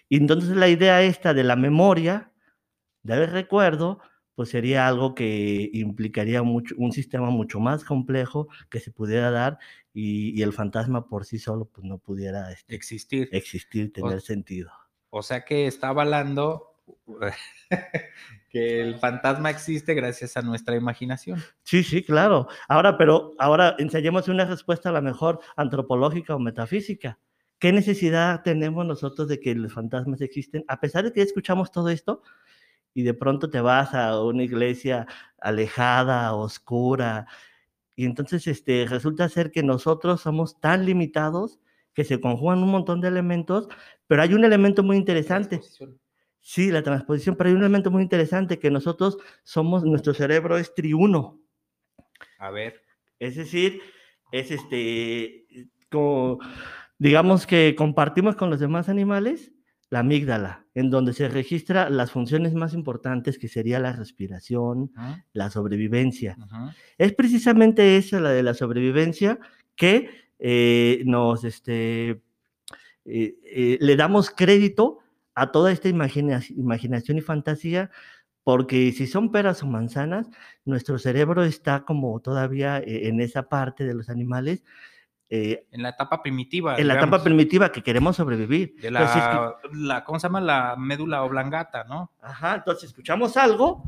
[0.09, 2.33] Y entonces la idea esta de la memoria,
[3.03, 4.01] del recuerdo,
[4.35, 9.59] pues sería algo que implicaría mucho, un sistema mucho más complejo que se pudiera dar
[9.93, 13.29] y, y el fantasma por sí solo pues no pudiera este, Existir.
[13.33, 14.71] existir, tener sentido.
[15.11, 16.68] O sea que está avalando
[18.51, 21.43] que el fantasma existe gracias a nuestra imaginación.
[21.63, 22.49] Sí, sí, claro.
[22.69, 27.19] Ahora, pero ahora ensayemos una respuesta a la mejor antropológica o metafísica.
[27.59, 30.65] ¿Qué necesidad tenemos nosotros de que los fantasmas existen?
[30.69, 32.23] A pesar de que escuchamos todo esto
[32.95, 35.07] y de pronto te vas a una iglesia
[35.41, 37.27] alejada, oscura,
[37.99, 41.59] y entonces este, resulta ser que nosotros somos tan limitados
[41.95, 43.69] que se conjugan un montón de elementos,
[44.07, 45.61] pero hay un elemento muy interesante.
[46.41, 50.75] Sí, la transposición, pero hay un elemento muy interesante que nosotros somos, nuestro cerebro es
[50.75, 51.41] triuno.
[52.39, 52.83] A ver,
[53.19, 53.81] Es decir,
[54.33, 55.47] es este,
[55.91, 56.39] como,
[56.99, 59.53] digamos que compartimos con los demás animales
[59.91, 64.93] la amígdala, en donde se registra las funciones más importantes que sería la respiración,
[65.33, 66.37] la sobrevivencia.
[66.99, 69.39] Es precisamente esa, la de la sobrevivencia,
[69.75, 72.21] que eh, nos, este, eh,
[73.07, 74.99] eh, le damos crédito
[75.41, 77.91] a toda esta imagina- imaginación y fantasía,
[78.45, 80.29] porque si son peras o manzanas,
[80.65, 84.65] nuestro cerebro está como todavía eh, en esa parte de los animales,
[85.31, 86.79] eh, en la etapa primitiva.
[86.79, 88.75] en la etapa digamos, primitiva que queremos sobrevivir.
[88.81, 90.41] de Entonces, la, la, ¿cómo se llama?
[90.41, 92.11] La médula oblongata, ¿no?
[92.23, 93.85] Ajá, entonces escuchamos algo,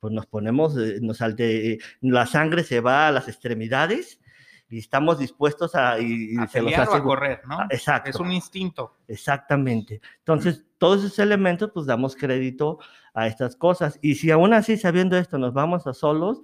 [0.00, 4.20] pues nos ponemos, eh, nos salte, eh, la sangre se va a las extremidades
[4.70, 7.60] y estamos dispuestos a, y, A se los o a correr, ¿no?
[7.60, 8.98] Ah, Exacto, Es un instinto.
[9.08, 10.00] exactamente.
[10.18, 12.78] Entonces, todos esos elementos, pues damos crédito
[13.14, 13.98] a estas cosas.
[14.02, 16.42] Y si aún así, sabiendo esto, nos vamos a solos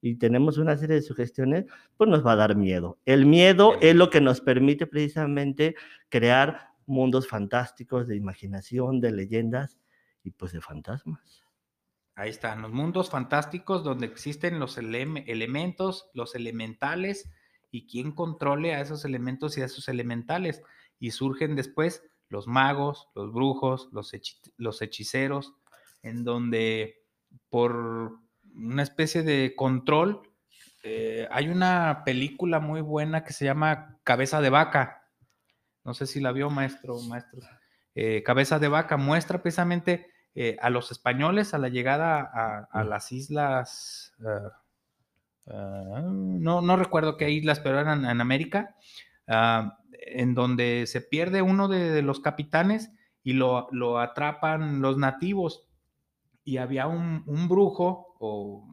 [0.00, 1.64] y tenemos una serie de sugestiones,
[1.96, 2.98] pues nos va a dar miedo.
[3.06, 5.74] El miedo El es lo que nos permite precisamente
[6.08, 9.78] crear mundos fantásticos de imaginación, de leyendas
[10.24, 11.42] y pues de fantasmas.
[12.14, 17.30] Ahí están, los mundos fantásticos donde existen los elem- elementos, los elementales
[17.72, 20.62] y quién controle a esos elementos y a esos elementales.
[21.00, 25.54] Y surgen después los magos, los brujos, los, hechi- los hechiceros,
[26.02, 27.02] en donde
[27.48, 28.18] por
[28.54, 30.22] una especie de control,
[30.84, 35.08] eh, hay una película muy buena que se llama Cabeza de Vaca.
[35.84, 37.40] No sé si la vio, maestro, maestro.
[37.94, 42.84] Eh, Cabeza de Vaca muestra precisamente eh, a los españoles a la llegada a, a
[42.84, 44.14] las islas,
[45.48, 48.76] ah, no, no recuerdo qué islas, pero eran en América,
[49.28, 52.90] ah, en donde se pierde uno de, los capitanes
[53.22, 55.68] y lo, lo atrapan los nativos.
[56.44, 58.66] Y había un, un brujo o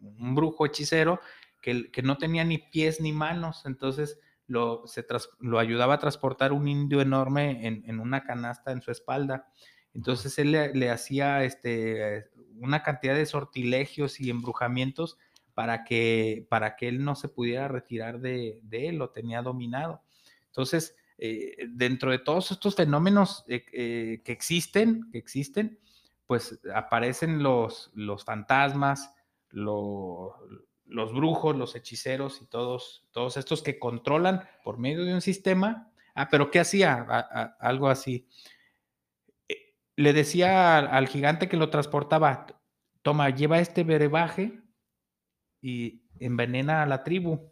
[0.00, 1.20] un brujo hechicero
[1.60, 5.98] que, que no tenía ni pies ni manos, entonces lo, se tras- lo ayudaba a
[5.98, 9.48] transportar un indio enorme en, en una canasta en su espalda.
[9.94, 12.30] Entonces él le, le hacía este,
[12.60, 15.18] una cantidad de sortilegios y embrujamientos
[15.58, 20.02] para que, para que él no se pudiera retirar de, él, lo tenía dominado.
[20.46, 25.80] Entonces, eh, dentro de todos estos fenómenos eh, eh, que existen, que existen,
[26.28, 29.12] pues aparecen los, los fantasmas,
[29.50, 30.32] los
[30.86, 35.90] brujos, los hechiceros y todos, todos estos que controlan por medio de un sistema.
[36.14, 37.02] Ah, pero ¿qué hacía?
[37.58, 38.28] algo así.
[39.96, 42.46] Le decía al, gigante que lo transportaba,
[43.02, 44.62] toma, lleva este berebaje
[45.60, 47.50] y envenena a la tribu.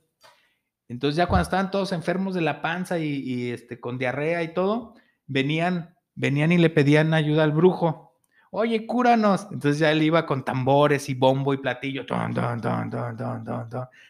[0.89, 4.95] Entonces ya cuando estaban todos enfermos de la panza y, este, con diarrea y todo,
[5.27, 8.15] venían, venían y le pedían ayuda al brujo.
[8.51, 9.49] Oye, cúranos.
[9.51, 12.07] Entonces ya él iba con tambores y bombo y platillo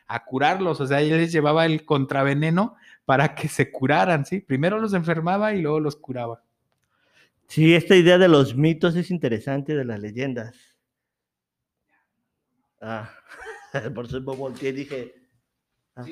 [0.06, 0.80] a curarlos.
[0.80, 2.76] O sea, él les llevaba el contraveneno
[3.06, 4.40] para que se curaran, ¿sí?
[4.40, 6.42] Primero los enfermaba y luego los curaba.
[7.48, 10.54] Sí, esta idea de los mitos es interesante de las leyendas.
[12.80, 13.10] Ah.
[13.94, 15.14] Por eso me volteé y dije.
[15.94, 16.04] Ah,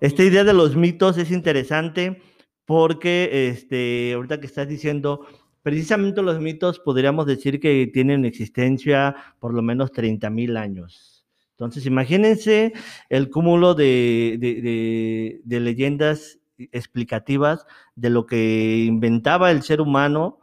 [0.00, 2.22] esta idea de los mitos es interesante
[2.64, 5.26] porque este, ahorita que estás diciendo,
[5.62, 11.16] precisamente los mitos podríamos decir que tienen existencia por lo menos 30 mil años.
[11.52, 12.74] Entonces, imagínense
[13.08, 14.36] el cúmulo de,
[15.42, 17.64] de, leyendas explicativas
[17.94, 20.38] de lo que inventaba el ser humano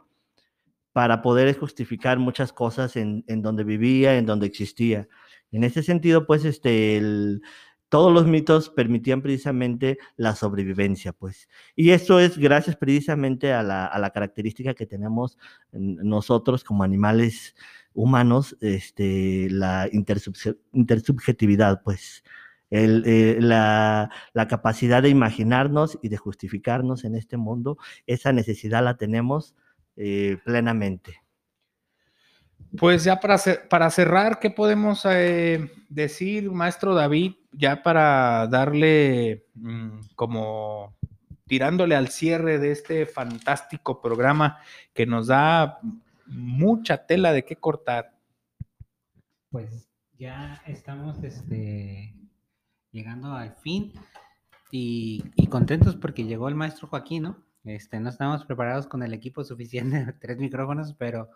[0.92, 5.08] para poder justificar muchas cosas en, en donde vivía, en donde existía.
[5.54, 7.00] En ese sentido, pues, este,
[7.88, 11.48] todos los mitos permitían precisamente la sobrevivencia, pues.
[11.76, 15.38] Y eso es gracias precisamente a la, característica que tenemos
[15.72, 17.54] nosotros como animales
[17.92, 22.24] humanos, este, la intersubjetividad, pues.
[22.70, 24.10] Eh, la,
[24.48, 27.78] capacidad de imaginarnos y de justificarnos en este mundo,
[28.08, 29.54] esa necesidad la tenemos
[29.96, 31.23] eh, plenamente.
[32.78, 37.34] Pues ya para, para cerrar, ¿qué podemos eh, decir, maestro David?
[37.52, 40.96] Ya para darle mm, como
[41.46, 44.58] tirándole al cierre de este fantástico programa
[44.92, 45.78] que nos da
[46.26, 48.14] mucha tela de qué cortar.
[49.50, 52.14] Pues ya estamos este,
[52.90, 53.92] llegando al fin
[54.70, 57.36] y, contentos porque llegó el maestro Joaquín, ¿no?
[57.62, 61.30] Este, no estamos preparados con el equipo suficiente, tres micrófonos, pero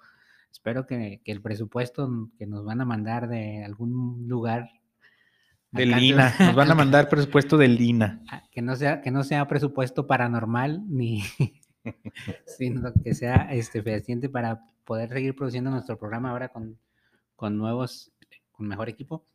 [0.50, 4.70] espero que, el presupuesto que nos van a mandar de algún lugar
[5.70, 8.22] del Lina, nos van a mandar presupuesto del Lina.
[8.30, 11.22] Ah, que no sea, que no sea presupuesto paranormal, ni
[12.46, 16.78] sino que sea este fehaciente para poder seguir produciendo nuestro programa ahora con,
[17.36, 18.12] con nuevos,
[18.52, 19.26] con mejor equipo.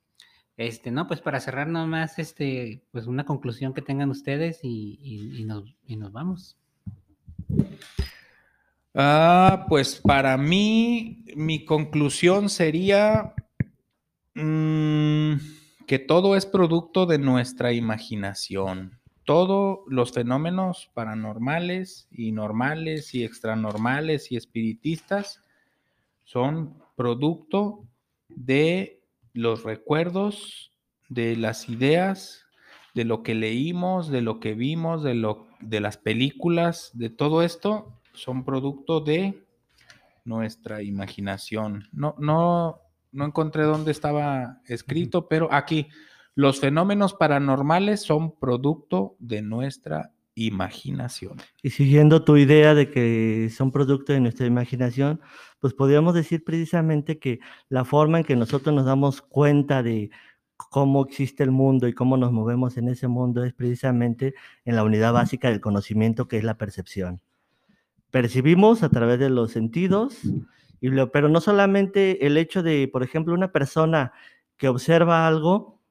[0.58, 5.76] Este, no, pues para cerrar nomás, este, pues una conclusión que tengan ustedes y, nos,
[5.86, 6.58] y nos vamos.
[8.96, 13.34] Ah, pues para mí, mi conclusión sería
[14.36, 15.34] mm,
[15.88, 19.00] que todo es producto de nuestra imaginación.
[19.26, 25.42] Todos los fenómenos paranormales y normales y extranormales y espiritistas
[26.24, 27.88] son producto
[28.30, 29.02] de
[29.34, 30.72] los recuerdos,
[31.10, 32.46] de las ideas,
[32.94, 37.42] de lo que leímos, de lo que vimos, de, lo, de las películas, de todo
[37.42, 39.44] esto son producto de
[40.26, 41.88] nuestra imaginación.
[41.92, 42.80] No, no,
[43.12, 45.88] no encontré dónde estaba escrito, pero aquí
[46.36, 51.38] los fenómenos paranormales son producto de nuestra imaginación.
[51.62, 55.22] Y siguiendo tu idea de que son producto de nuestra imaginación,
[55.60, 60.10] pues podríamos decir precisamente que la forma en que nosotros nos damos cuenta de
[60.56, 64.34] cómo existe el mundo y cómo nos movemos en ese mundo es precisamente
[64.66, 67.22] en la unidad básica del conocimiento que es la percepción
[68.14, 70.20] percibimos a través de los sentidos,
[70.80, 74.14] y pero no solamente el hecho de, por ejemplo, una persona
[74.56, 75.82] que observa algo,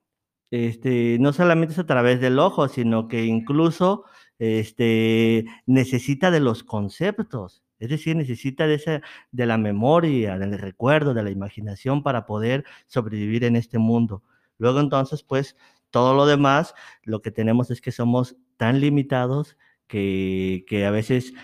[0.52, 4.04] este, no solamente es a través del ojo, sino que incluso
[4.38, 9.00] este, necesita de los conceptos, es decir, necesita de, esa,
[9.32, 14.22] de la memoria, del recuerdo, de la imaginación para poder sobrevivir en este mundo.
[14.58, 15.56] Luego entonces, pues,
[15.90, 19.56] todo lo demás, lo que tenemos es que somos tan limitados
[19.88, 21.34] que, que a veces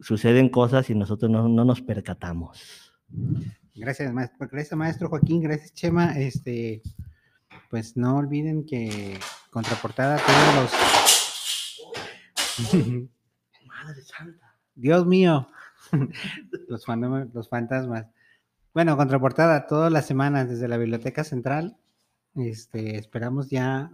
[0.00, 2.92] suceden cosas y nosotros no, nos percatamos.
[3.74, 4.48] Gracias, maestro.
[4.50, 5.42] Gracias, maestro Joaquín.
[5.42, 6.18] Gracias, Chema.
[6.18, 6.82] Este,
[7.70, 9.18] pues no olviden que
[9.50, 10.72] contraportada todos los.
[13.66, 14.56] Madre santa.
[14.74, 15.48] Dios mío.
[16.68, 16.84] los,
[17.34, 18.06] los fantasmas.
[18.74, 21.76] Bueno, contraportada todas las semanas desde la Biblioteca Central.
[22.34, 23.90] Este, esperamos ya,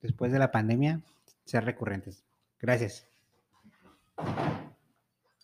[0.00, 1.02] después de la pandemia,
[1.44, 2.24] ser recurrentes.
[2.58, 3.06] Gracias.